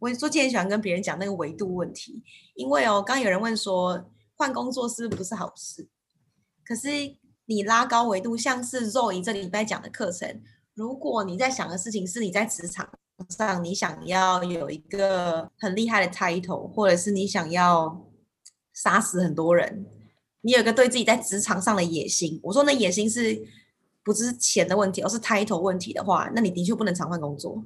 [0.00, 2.22] 我最近很喜欢跟别人讲那个维度问题，
[2.54, 5.86] 因为哦，刚有人问说换工作是不是好事？
[6.64, 6.88] 可是
[7.46, 10.42] 你拉高维度，像是 Zoe 这礼拜讲的课程，
[10.74, 12.88] 如果你在想的事情是你在职场
[13.30, 18.04] 上你想要有一个很厉害的 title，或者是你想要
[18.74, 19.86] 杀死很多人，
[20.42, 23.40] 你有一个对自己在职场上的野心，我说那野心是
[24.04, 27.62] 不是钱的问题，而是 title 问题的话，那你的确不能常换工作。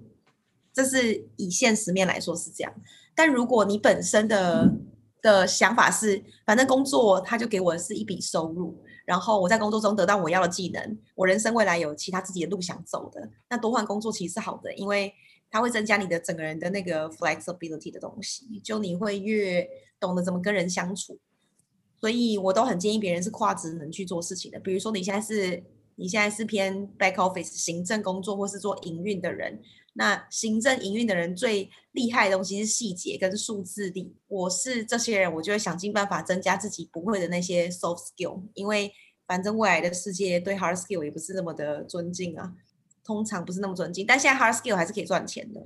[0.72, 2.72] 这是以现实面来说是这样，
[3.14, 4.72] 但如果你本身的
[5.20, 8.78] 的想法是，反正工作他就给我的是一笔收入，
[9.11, 15.12] 然后我在工作中得到我要的技能，我人生未来有其他自己的路想走的，那多换工作其实是好的，因为
[15.50, 21.18] 它会增加你的整个人的那个 flexibility 的东西，就你会越懂得怎么跟人相处，
[22.00, 25.61] 所以我都很建议别人是跨职能去做事情的，比如说你现在是
[25.96, 29.61] 你现在是偏 back office 行政工作或是做营运的人。
[29.95, 34.14] 那行政营运的人最厉害的东西是细节跟数字力。
[34.28, 38.93] 我是这些人，我就会想尽办法增加自己不会的那些 soft skill，因为
[39.26, 42.55] 反正未来的世界对 hard skill 也不是那么的尊敬啊，
[43.03, 44.07] 通常不是那么尊敬。
[44.07, 45.61] 但现在 hard skill 还是可以赚钱的，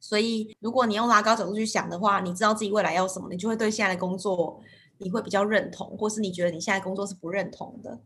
[0.00, 4.62] 所以如果你用拉高角度去想的话，你知道自己未来要什么，你就会对现在的工作
[4.96, 8.00] 你会比较认同，或是你觉得你现在工作是不认同的。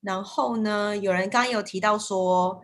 [0.00, 2.62] 然后呢，有人刚刚有提到说。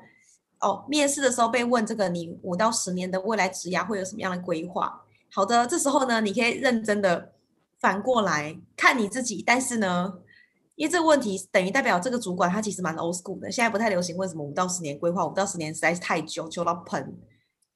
[0.62, 5.02] 哦，面试的时候被问这个，你五到十年的未来职涯会有什么样的规划？
[5.34, 7.32] 好的，这时候呢，你可以认真的
[7.80, 9.42] 反过来看你自己。
[9.44, 10.14] 但是呢，
[10.76, 17.18] 因为这个问题等于代表这个主管他其实蛮 old school 的，现在不太流行问什么五到十年规划，五到十年实在是太久，久到喷，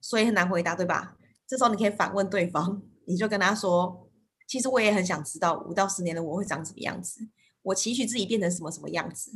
[0.00, 1.16] 所以很难回答，对吧？
[1.46, 4.08] 这时候你可以反问对方，你就跟他说，
[4.46, 7.26] 其实我也很想知道五到十年的我会长什么样子，
[7.62, 9.32] 我期许自己变成什么什么样子。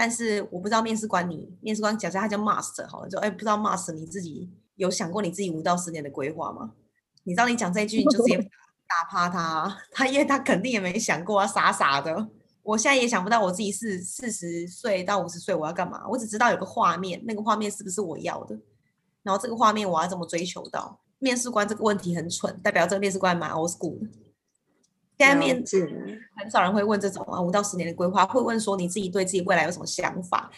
[0.00, 6.70] 但是我不知道面试官你面试官假设他叫 Master 好了，就哎不知道 Master 你自己有想过你自己五到十年的规划吗？
[7.24, 8.36] 你知道你讲这句你就直接
[8.86, 12.28] 打趴他，他因为他肯定也没想过啊，傻傻的。
[12.62, 18.56] 我现在也想不到我自己是四十岁到五十岁我要干嘛，我只知道有个画面，那个画面是不是我要的？
[19.24, 21.00] 然后这个画面我要怎么追求到？
[21.18, 24.06] 面试官这个问题很蠢，代表这个面试官蛮 old school 的。
[25.18, 25.56] 现在面
[26.36, 30.50] 很少人会问这种啊，五到十年的规划，会问说你自己对自己未来有什么想法？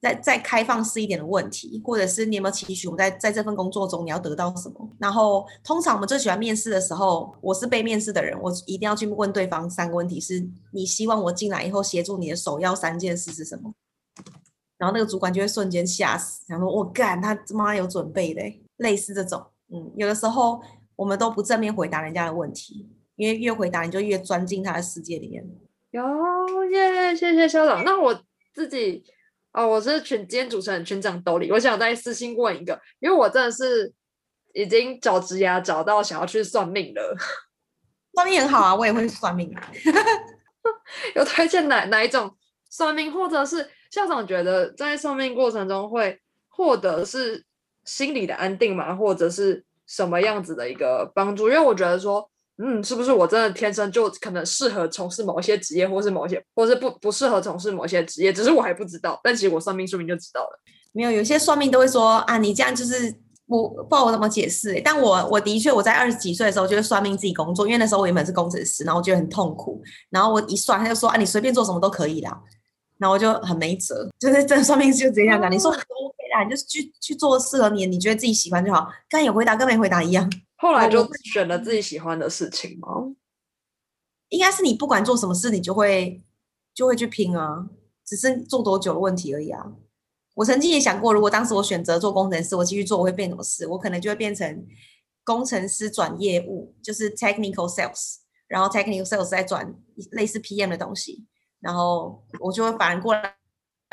[0.00, 4.88] 再再开放式一点的问题，或者是你有没有期许我们在在这份工作中你要得到什么？
[4.98, 13.72] 然后通常我们最喜欢面试的时候，我是被面试的人，我一定要去问对方三个问题：是你希望我进来以后协助你的首要三件事是什么？
[14.76, 18.40] 然后那个主管就会瞬间吓死，想说我干他他妈有准备的，
[18.76, 19.44] 类似这种，
[19.74, 20.62] 嗯，有的时候
[20.94, 22.88] 我们都不正面回答人家的问题，
[23.18, 25.44] 因为越回答你就越钻进他的世界里面。
[25.90, 26.02] 有
[26.70, 27.84] 耶，谢谢校长。
[27.84, 28.18] 那我
[28.54, 29.04] 自己。
[29.52, 33.92] 哦，我是全今天主持人群长兜里，我想再私信问一个，因为我真的是
[34.52, 37.16] 已经找职涯找到想要去算命了。
[38.14, 39.52] 算命很好啊，我也会算命。
[41.16, 42.36] 有推荐哪哪一种
[42.68, 47.44] 算命，或者是校长觉得在算命过程中会获得是
[47.84, 48.94] 心理的安定吗？
[48.94, 51.48] 或者是什么样子的一个帮助？
[51.48, 52.30] 因为我觉得说。
[52.60, 58.32] 嗯，是不是我真的天生就可能适合从事某些职业，或是某些，或是不不适合从事某些职业？
[58.32, 60.60] 只是我还不知道，但其实我算命说明就知道了。
[60.92, 63.14] 没有，有些算命都会说啊，你这样就是
[63.46, 64.80] 我不知道我怎么解释。
[64.84, 69.80] 但我我的确我在二十几岁的时候就会算命自己工作，因为那时候我原本是工程师，然后我觉得很痛苦。
[70.10, 72.36] 然后我一算，他就说啊，你随便做什么都可以啦。
[72.98, 78.88] 然后我就很没辙， 就是这算命就这样讲，你说都 OK 啦，你就去去做适合你，你觉得自己喜欢就好。
[79.08, 80.28] 刚有回答跟没回答一样。
[80.60, 83.14] 后来就选了自己喜欢的事情吗？
[84.28, 86.20] 应该是你不管做什么事，你就会
[86.74, 87.70] 就会去拼啊，
[88.04, 89.72] 只是做多久的问题而已啊。
[90.34, 93.68] 我曾经也想过，如果当时我选择做工程师，我继续做，我会变什么事？
[93.68, 94.66] 我可能就会变成
[95.24, 98.16] 工程师转业务，就是 technical sales，
[98.48, 99.72] 然后 technical sales 再转
[100.10, 101.24] 类似 PM 的东西，
[101.60, 103.32] 然后我就会反而过来，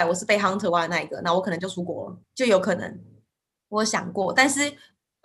[0.07, 2.99] 我是被 hunter 挖的那一个，那我可能就出国了，就有可能。
[3.69, 4.73] 我想过，但是。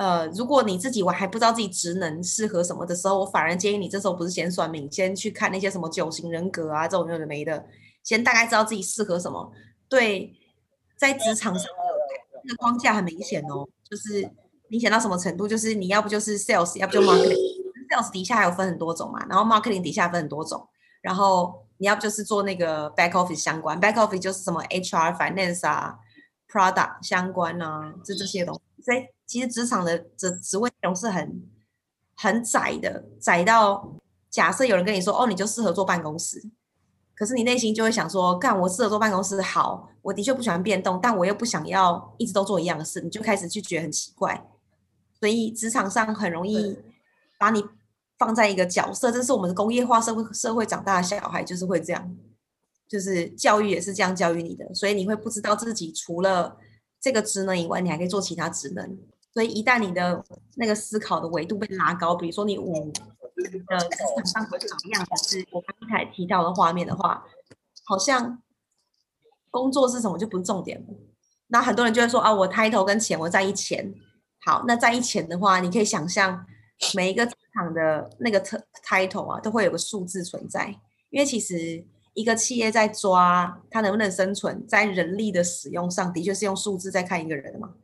[0.01, 7.67] 呃，如果你自己我还不知道自己职能适合什么的时候，我反而建议你这时候不是先算命，先去看那些什么九型人格啊这种有的没的，
[8.03, 9.53] 先大概知道自己适合什么。
[9.91, 10.33] 对，
[10.97, 11.69] 在职场上
[12.45, 14.27] 那个框架很明显哦，就是
[14.69, 20.67] 明显到什么程度，就是你要不就是 sales，要不就 marketing，sales 底下还有分很多种嘛，然后 marketing 底下分很多种，
[21.03, 25.99] 然后你要不就是做那个 back office 相关，back office 就是什么 HR、finance 啊、
[26.51, 29.07] product 相关啊，这这些东西，所以。
[29.31, 31.49] 其实职场的职职位内容是很
[32.17, 33.95] 很窄的，窄到
[34.29, 36.43] 假设有人跟你说：“哦，你就适合做办公室。”
[37.15, 44.45] 可是你内心就会想说：“干，我适合做办公室好，我的确不喜欢变动，但我又不想要一直都做一样的事。”你就开始去觉得很奇怪。
[45.21, 46.77] 所以职场上很容易
[47.39, 47.65] 把你
[48.19, 52.17] 放在一个角色，这是我们的工业化社会社会长大的小孩就是会这样，
[52.89, 56.57] 就是教育也是这样教育你的，所以你会不知道自己除了
[57.01, 58.99] 这个职能以外，你还可以做其他职能。
[59.33, 60.25] 所以一旦你的
[60.57, 65.07] 那个思考的维度被拉高，比如说你五的职场上会怎么样？
[65.17, 67.25] 是我刚才提到的画面的话，
[67.85, 68.43] 好像
[69.51, 70.87] 工作是什么就不是重点了。
[71.47, 73.95] 那很多人就会说啊，我 title 跟钱我在一钱。
[74.45, 76.47] 好，那在一钱的话，你可以想象
[76.95, 80.75] 每一个职场的那个 title 啊，都会有个数字存在。
[81.11, 81.85] 因为其实
[82.15, 87.75] 一个企业在抓它能不能生存，在人力的使用上的确是用数字在看一个人的嘛。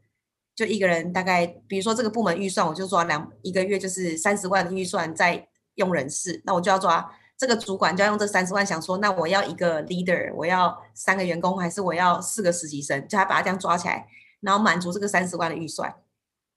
[0.55, 14.09] 就一个人大概，比如说这个部门预算，我就抓两一个月就是三十万的预算在用人事，那我就要抓这个主管就要用这三十万想说，那我要一个 leader，我要三个员工，还是我要四个实习生，就他把它这样抓起来，
[14.41, 15.95] 然后满足这个三十万的预算，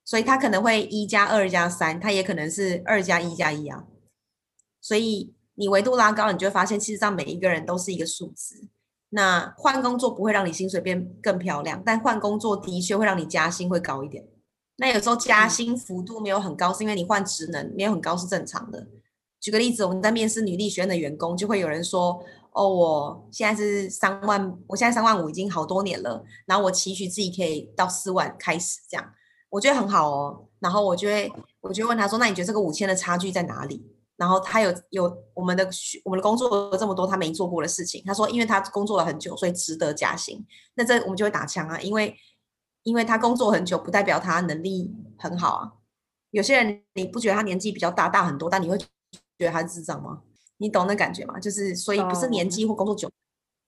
[0.05, 3.83] 所以他可能会一加二加三，他也可能是二加一加一啊，
[4.79, 8.69] 所以你维度拉高，你就会发现，其实上每一个人都是一个数字。
[9.09, 14.25] 那换工作不会让你薪水变更漂亮，但换工作的确会让你加薪会高一点。
[14.77, 18.87] 那有时候加薪幅度没有很高，是因为你换职能没有很高是正常的。
[19.41, 22.23] 举个例子，我们在面试女力学院的员工，就会有人说
[22.55, 29.11] ：“哦，我现在是三万，我现在三万五已经好多年了，然后我期许自己可以到四万开始这样，
[29.49, 31.29] 我觉得很好哦。”然后我就会，
[31.59, 33.85] 我就问他说：“那你觉得这个五千的差距在哪里？”
[34.19, 35.65] 然后他有有我们的
[36.03, 40.45] 我们的工作这么多他没做过的事情，他说因为他工作了很久，所以值得加薪。
[40.75, 42.13] 那这我们就会打枪啊，因为
[42.83, 45.71] 因为他工作很久，不代表他能力很好啊。
[46.31, 48.87] 有些人你不觉得他年纪比较大大很多，但你会觉
[49.39, 50.21] 得他是智障吗？
[50.57, 51.39] 你懂那感觉吗？
[51.39, 53.09] 就是所以不是年纪或工作久，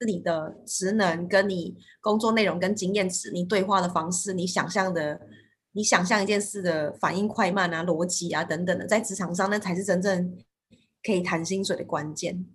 [0.02, 5.22] 是你的职能跟你工作内容跟经验值，你对话的方式，你想象的。
[5.74, 10.38] 你想象一件事的反应快慢啊、逻辑啊等等的，在职场上那才是真正
[11.04, 12.46] 可以谈薪水的关键。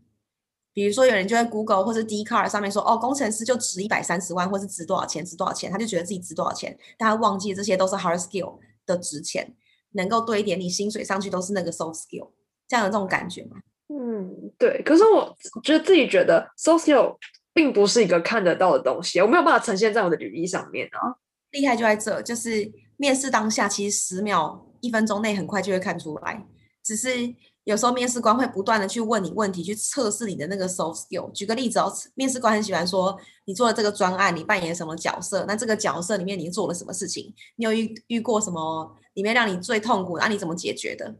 [0.73, 5.25] 比如说，有人就在 Google 或者 d c a r 上面说：“哦，工程师就值一百三十万，或是值多少钱？
[5.25, 9.55] 值多少钱？”他就觉得自己值多少钱，但他忘记这些都是 hard skill 的值钱，
[9.93, 12.29] 能够堆一点你薪水上去都是那个 soft skill，
[12.69, 13.57] 这样有这种感觉吗？
[13.89, 14.83] 嗯，嗯，对。
[14.85, 17.17] 可是我觉得自己觉得 so skill
[17.55, 21.17] 并不是一个看得到的东西，我没有办法呈现在我的履历上面啊。
[21.53, 26.47] 厉害就在这，就是面试当下，其实十秒、一分钟内很快就会看出来，
[26.83, 27.35] 只是。
[27.67, 31.29] 有时候面试官会不断的去问你问题，去测试你的那个 soft skill。
[31.33, 35.45] 举个例子哦，面试官很喜欢说你做了这个专案，你扮演什么角色？
[35.49, 37.35] 那这个角色里面你做了什么事情？
[37.57, 40.17] 你有遇遇过什么里面让你最痛苦？
[40.17, 41.17] 那你怎么解决的？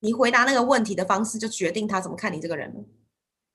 [0.00, 2.84] 你回答那个问题的方式就决定他怎么看你这个人。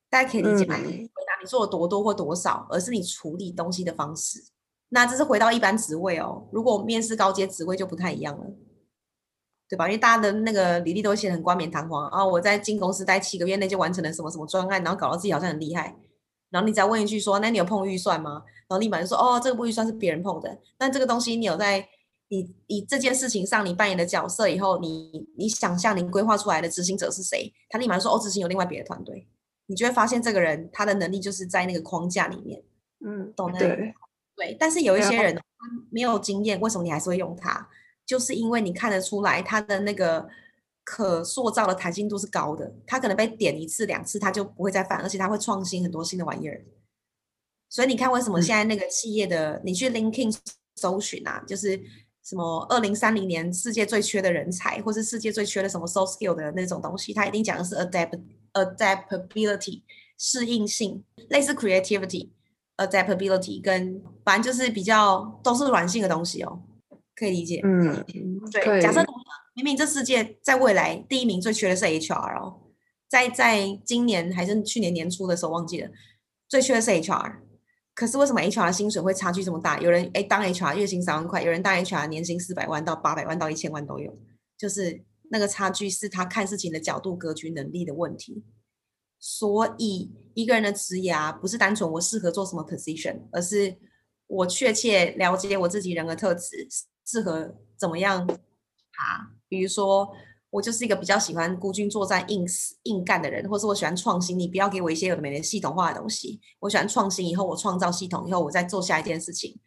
[0.08, 0.76] 大家可以理解吗？
[0.78, 4.42] 回答你做了多多或多少，而是你处理东西的方式。
[4.88, 6.46] 那这是回到一般职位哦。
[6.52, 8.44] 如果面试高阶职位就不太一样了。
[9.66, 9.86] 对吧？
[9.88, 15.96] 因为大家的那个履历都写很冠冕堂皇啊，我在进公司待七个月内就完成了什么什么专案，然后搞到自己好像很厉害。
[16.50, 18.42] 然后你再问一句说，那你有碰预算吗？
[18.68, 20.58] 然后立马就说，哦，这个不预算是别人碰的。
[20.76, 21.88] 但这个东西你有在
[22.28, 27.52] 你你这件事情上你扮演的角色以后，你你想象你规划出来的执行者是谁？
[27.70, 29.26] 他立马说，哦，执行有另外别的团队。
[29.66, 32.62] 你就会发现这个人他的能力就是在那个框架里面，
[33.04, 33.58] 嗯，懂的。
[33.58, 33.94] 对
[34.36, 35.42] 对，但是有一些人他
[35.90, 37.68] 没有经验，为什么你还是会用它？
[38.04, 40.28] 就是因为你看得出来，它的那个
[40.84, 46.64] 可塑造的弹性度是高的，它可能被点一次两次，它就不会再犯，而且它会创新很多新的玩意儿。
[47.70, 50.36] 所以你看，为什么现在那个企业的你去 LinkedIn
[50.76, 51.80] 搜寻啊，就是
[52.22, 58.20] 什么二零三零年世界最缺的人才，或是世界最缺的什么 soft skill 的那种东西，它一定讲的是 adapt
[58.52, 59.82] adaptability
[60.18, 62.30] 适应性，类似 creativity
[62.76, 66.62] adaptability 跟反正就是比较都是软性的东西哦。
[67.16, 68.04] 可以理解，嗯，
[68.50, 68.80] 对。
[68.82, 69.04] 假设
[69.54, 72.60] 明明这世界在未来第一名最缺的是 HR 哦，
[73.08, 75.88] 在在今年还是去年年初的时候忘记了，
[76.48, 77.36] 最缺的是 HR。
[77.94, 79.78] 可是为什么 HR 的薪水会差距这么大？
[79.78, 84.12] 有人哎当 HR 月薪三万块，有人当 HR 年薪四百万到八百万到一千万都有，
[84.58, 88.42] 就是那个差距是他看事情的角度、格局、能力的问题。
[89.26, 93.74] 所以一个人的职涯不是单纯我适合做什么 position，而是
[94.26, 96.68] 我确切了解我自己人格特质。
[97.06, 99.32] 适合怎么样啊？
[99.48, 100.10] 比如说，
[100.50, 104.38] 我就是一个比较喜欢孤军作战、硬死硬干的人，或是我喜欢创新。
[104.38, 106.38] 你不要给我一些有的没的系统化的东西。
[106.60, 109.58] 我喜欢创新，以后我创造系统，以后我再做下一件事情。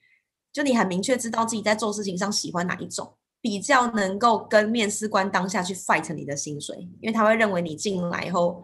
[0.53, 8.63] 就你很明确知道自己在做事情上喜欢哪一种，比较能够跟面试官当下去 fight 你的薪水，因为他会认为你进来以后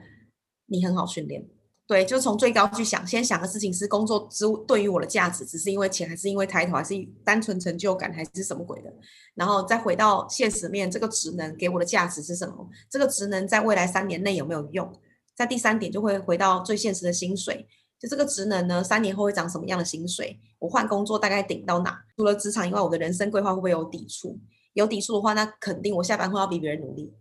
[0.74, 1.48] 你很好训练。
[1.86, 8.92] 对，就从最高去想，先想的事情是工作之对于我的价值，只是因为钱，还是因为抬头，还是单纯成就感，还是什么鬼的？
[9.36, 12.68] 然后再回到现实面，这个职能给我的价值是什么？
[12.90, 14.92] 这个职能在未来三年内有没有用？
[15.36, 17.68] 在第三点就会回到最现实的薪水，
[18.00, 20.40] 就这个职能呢，三年后会涨什么样的薪水？
[20.60, 22.00] 我换工作大概顶到哪？
[22.16, 24.40] 除了职场以外，我的人生规划会不会有抵触？
[24.74, 27.14] 有抵触的话，那肯定我下班后要比别人努力。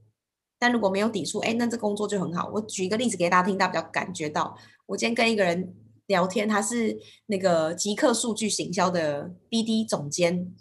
[0.62, 2.48] 但如果没有抵触，哎，那这工作就很好。
[2.54, 4.56] 我举一个例子给大家听，大家比较感觉到。
[4.86, 5.74] 我今天跟一个人
[6.06, 6.96] 聊天，他是
[7.26, 10.54] 那个极客数据行销的 BD 总监，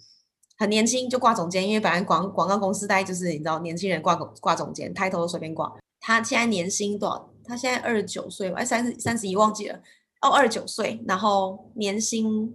[0.58, 5.72] 很年轻就挂总监，因为本来广广告公司大概就是你知道，年轻人挂挂总监，抬头都随便挂。
[6.00, 7.30] 他现在年薪多少？
[7.44, 9.80] 他现在二十九岁，哎，三十三十一忘记了。
[10.24, 12.52] 哦，二十九岁，然后年薪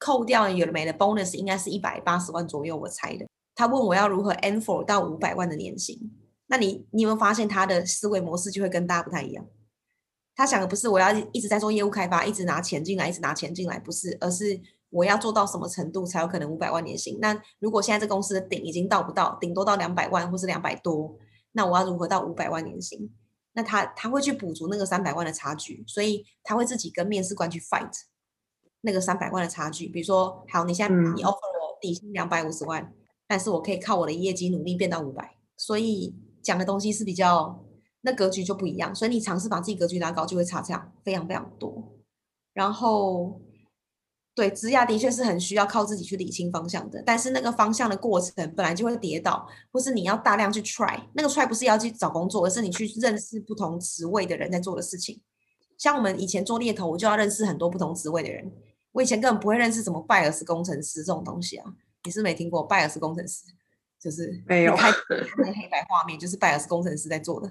[0.00, 3.24] 扣掉有的没的 bonus，应该是一百八十万左右，我猜的。
[3.54, 5.96] 他问我要如何 e n f o r 到五百万的年薪。
[6.48, 9.46] 那你你有没有发现他的思维模式就会跟大家不太一样？
[10.34, 17.18] 他想的不是我要一直在做业务开发，一直拿钱进来，一直拿钱进来，不是，而是我要做到什么程度才有可能五百万年薪？
[17.20, 21.18] 那如果现在这公司的顶已经到不到，顶多到两百万或是两百多，
[21.52, 23.12] 那我要如何到五百万年薪？
[23.52, 27.90] 那他他会去补足那个三百万的差距，所以他会自己跟面试官去 fight
[28.82, 29.88] 那个三百万的差距。
[29.88, 32.94] 比如说，好，你现在你 offer 我底薪两百五十万，
[33.26, 36.14] 但是我可以靠我的业绩努力变到五百，所以。
[36.48, 37.62] 讲的东西是比较，
[38.00, 41.92] 那格局就不一样，所以你尝试把自己格局拉高，就会差这样非常非常多。
[42.54, 43.38] 然后，
[44.34, 55.20] 对，职涯的确是很需要靠自己去理清方向的，但是那个方向的过程本来就会跌倒，或是你要大量去 try，那个 try 不是要去找工作，而是你去认识不同职位的人在做的事情。
[55.76, 58.50] 像我们以前做猎头，我就要认识很多不同职位的人，
[58.92, 61.74] 我以前根本不会认识什么拜尔斯工程师这种东西啊，
[62.04, 63.42] 你是没听过拜尔斯工程师？
[64.00, 64.90] 就是 没有开
[65.38, 67.50] 那个黑白画面，就是拜尔斯工程师在做的，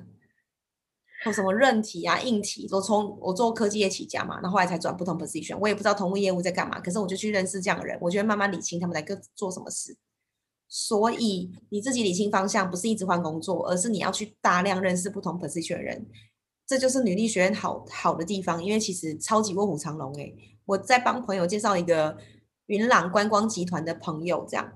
[1.26, 9.98] 或什么韧体啊、硬体，都从我做科技业起家嘛，然后来才转不同 position，我也不知道同物业务在干嘛，可是我就去认识这样的人，我就会慢慢理清他们在各做什么事。
[10.70, 16.06] 所以你自己理清方向，不是一直换工作，而是你要去大量认识不同 position 的人，
[16.66, 20.36] 这就是女力学院好好的地方，因为其实超级卧虎藏龙诶，
[20.66, 22.18] 我在帮朋友介绍一个
[22.66, 24.74] 云朗观光集团的朋友，这样。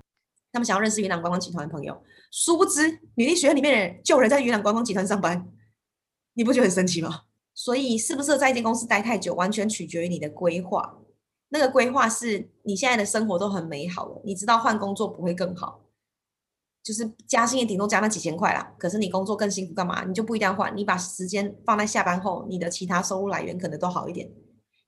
[0.52, 2.00] 他们想要认识云南观光集团的朋友，
[2.30, 5.48] 殊不知女力学院里面的人就人在云南观光集团上班。
[6.34, 7.22] 你不觉得很神奇吗？
[7.54, 10.98] 所以适不适合在一间公司待太久，完全取决于你的规划。
[11.48, 15.82] 那个规划是你现在的生活都很美好了，你知道换工作不会更好，
[16.82, 18.74] 就是加薪也顶多加那几千块啦。
[18.78, 20.04] 可是你工作更辛苦，干嘛？
[20.04, 24.30] 你就不一定要换，你把时间放在下班后，你的其他收入来源可能都好一点。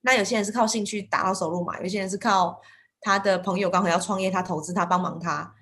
[0.01, 2.59] 那有些人是靠兴趣达到收入嘛，有些人是靠
[3.03, 5.54] 他的朋友刚好要创业，他投资他帮忙他，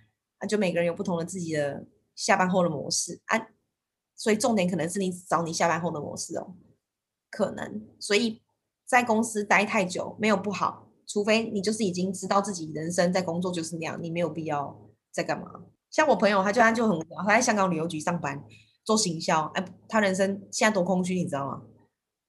[0.42, 3.48] 啊，就每个人有不同的自己的下班后的模式啊。
[4.16, 6.54] 所以重点可能是你找你下班后的模式哦，
[7.30, 7.86] 可能。
[7.98, 8.42] 所以
[8.84, 10.88] 在公司待太久没有不好。
[11.04, 14.80] 除非你就是已经知道自己人生在工作就是那样，你没有必要
[15.10, 15.64] 在干嘛。
[15.90, 18.42] 像我朋友，他就他就很无聊他在香港旅游局上班
[18.84, 21.62] 做行销，哎，他人生现在多空虚，你知道吗？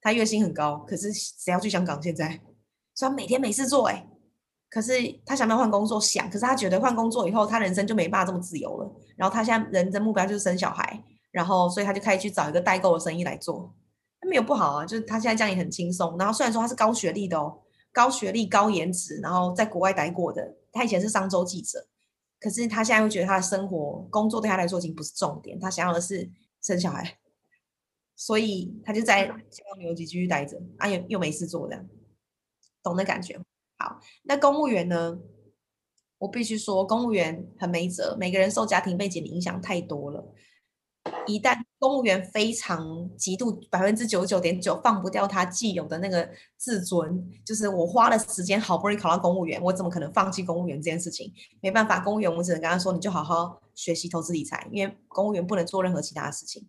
[0.01, 2.01] 他月薪很高，可是谁要去香港？
[2.01, 2.41] 现在，
[2.95, 4.05] 所以每天没事做，哎，
[4.74, 4.93] 可是
[5.24, 6.01] 他想不想换工作？
[6.01, 8.91] 想，可是他觉得换工作以后，他人生就没办法这么自由了。
[9.15, 13.71] 然后他现在人生目标就是生小孩，然后所以他就开始去找一个代购的生意来做。
[14.19, 16.17] 他没有不好啊，就是他现在这样也很轻松。
[16.17, 17.59] 然后虽然说他是高学历的哦。
[17.91, 21.86] 高学历、高颜值，然后在国外待过的，他以前是商周记者，
[22.39, 26.28] 可是他现在会觉得他的生活、工作对他来说已经不是重点，他想要的是
[26.59, 27.19] 生小孩，
[28.15, 31.86] 所以他就在香港旅游局继续待着，啊，又又没事做这样，
[32.82, 33.39] 懂的感觉。
[33.84, 35.19] 好，那公务员呢？
[36.19, 40.34] 我必须说，公务员很没辙，每个人受家庭背景的影响太多了。
[41.27, 51.34] 一旦公务员非常极度百分之九十九点九放不掉他既有的那个自尊，就是我花了时间好不容易考到公务员，我怎么可能放弃公务员这件事情？
[51.59, 56.65] 没办法，公务员我只能跟他说，你就好好学习投资理财，因为公务员不能做任何其他的事情，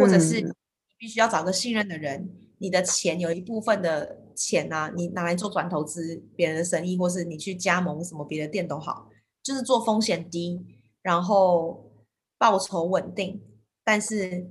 [0.00, 0.50] 或者是你
[0.98, 2.28] 必须要找个信任的人，
[2.58, 9.06] 你的钱有一部分的钱啊，你拿来做转投资别人的生意，或是你去加盟什么别的店都好，
[9.42, 10.64] 就是做风险低，
[11.02, 11.92] 然后
[12.38, 13.42] 报酬稳定。
[13.84, 14.48] 但是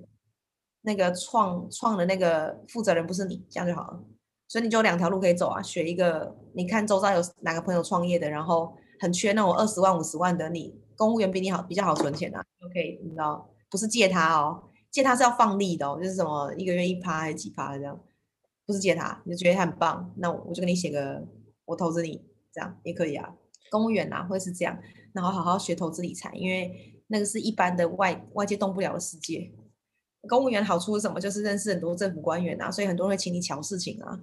[0.82, 4.04] 那个创创的那个负责人不是你，这样就好了。
[4.48, 18.00] 所以你就两条路可以走啊，选一个你看周遭有哪个朋友创业的，然后很缺那种二十万五十万的，你公务员比你好，比较好存钱啊，就可以，你知道，不是借他哦，借他是要放利的哦，就是什么一个月一趴还是几趴这样，
[18.70, 21.28] 不是借他，你就觉得他很棒，那我就给你写个
[21.65, 22.22] 我投资你，
[22.53, 23.34] 这样也可以啊。
[23.72, 24.78] 公务员啊会是这样，
[25.13, 26.95] 然后好好学投资理财，因为。
[27.11, 29.51] 那个是一般的外外界动不了的世界。
[30.28, 31.20] 公务员好处是什么？
[31.20, 34.20] 就是认识很多政府官员啊，所以很多人会请你瞧事情啊。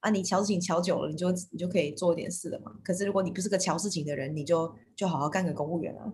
[0.00, 2.72] 啊，你瞧事情瞧久了，你就你就可以做一点事了嘛。
[2.82, 6.12] 可是如果你不是个瞧事情的人，你就就好好干个公务员啊。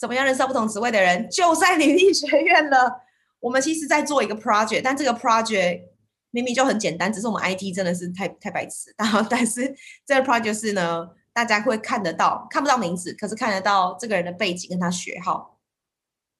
[0.00, 1.30] 怎么样认识到不同职位的人？
[1.30, 3.02] 就在履历学院了。
[3.38, 5.82] 我们其实在做一个 project，但这个 project
[6.30, 8.94] 明明就很简单，只是我们 IT 真的是太太白痴。
[8.98, 9.74] 然后，但是
[10.06, 11.10] 这个 project 是呢。
[11.32, 15.60] 大家会看得到，看不到名字，可是看得到这个人的背景跟他学号，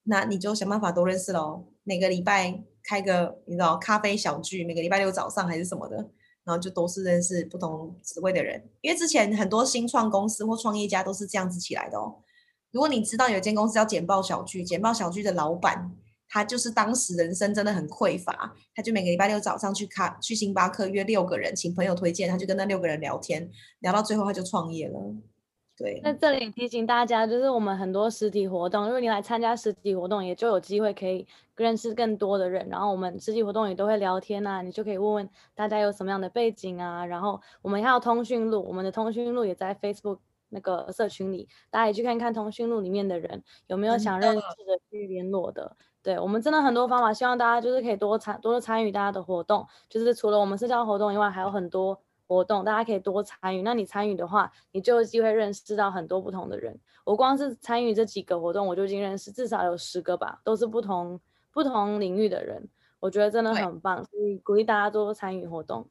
[0.03, 1.65] 那你就想办法多认识喽。
[1.85, 5.97] 每个礼拜开个你知道咖啡小聚，每个礼拜六早上还是什么的，
[6.43, 8.69] 然后就都是认识不同职位的人。
[8.81, 12.17] 因为之前很多新创公司或创业家都是这样子起来的哦。
[12.73, 15.93] 如果你知道有间公司叫简报小聚，简报小聚的老板。
[16.31, 23.51] 他就是当时人生真的很匮乏，他就每个礼拜六早上去咖去星巴克约六个人，请朋友推荐，他就跟那六个人聊天，
[23.81, 24.99] 聊到最后他就创业了。
[25.77, 31.27] 对，那这里提醒大家，就是我们很多实体活动，如果你来参加实体活动，也就有机会可以
[31.57, 32.69] 认识更多的人。
[32.69, 37.07] 然后我们实体活动也都会聊天啊，你就可以问问大家有什么样的背景啊。
[37.07, 40.19] 然后我们还有通讯录，我们的通讯录也在 Facebook
[40.51, 45.75] 那个社群里，大家也去看看通讯录里面的人有没有想认识的去联络的。
[46.03, 53.63] 对我们真的很多方法，希望大家就是可以多参多参与大家的活动，就是除了我们社交活动以外，还有很多活动，大家可以多参与。
[53.63, 56.79] 那你参与的话，你就有机会认识到很多不同的人。
[57.05, 61.21] 我光是参与这几个活动，我就已经认识至少有十个吧，都是不同
[61.53, 65.87] 不同领域的人，我觉得真的很棒，所以鼓励大家多多参与活动。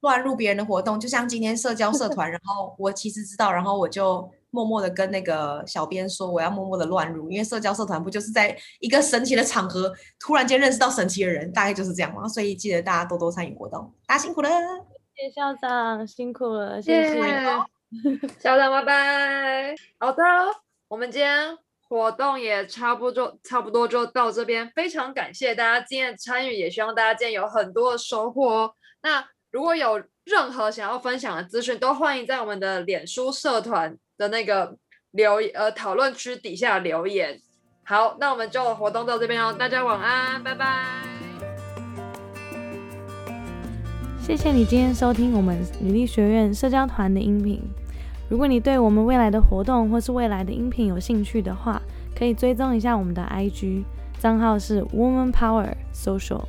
[0.00, 4.30] 乱入别人的活动，就像今天社交社团，然后我其实知道，然后我就。
[4.50, 12.26] 默默的跟那个小编说，我要默默的乱入，因为社交社团不就是在一个神奇的场合，突然间认识到神奇的人，大概就是这样嘛。
[12.26, 14.48] 所以记得大家多多参与活动，大家辛苦了，
[15.14, 17.14] 谢谢校长辛苦了，谢谢
[18.40, 19.74] 校长，拜拜。
[19.98, 20.22] 好的，
[20.88, 21.54] 我们今天
[21.86, 28.72] 活动也差不多，差不多就到这边，非常感谢大家今天的参与，也希望大家今天有很多的收获哦。
[29.02, 33.96] 那如果有任何想要分享的资讯，都欢迎在我们的脸书社团。
[34.18, 34.76] 的那个
[35.12, 37.40] 留呃讨论区底下留言，
[37.84, 41.04] 好，那我们就活动到这边哦，大家晚安，拜拜。
[44.20, 47.62] 谢谢你今天收听我们女力学院社交团的音频。
[48.28, 51.80] 如果你对我们未来的活动或是未来的音频有兴趣的话，
[52.12, 53.84] 可以追踪一下我们的 IG
[54.18, 56.42] 账号是 Woman Power Social。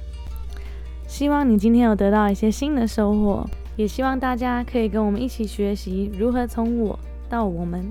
[1.10, 3.44] 希望你今天有得到一些新的收获，
[3.76, 6.98] 也希望大家可以跟我们一起学习如何从我
[7.28, 7.84] 到我们。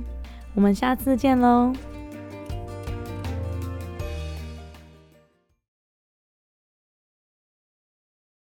[0.55, 1.73] 我们下次见喽！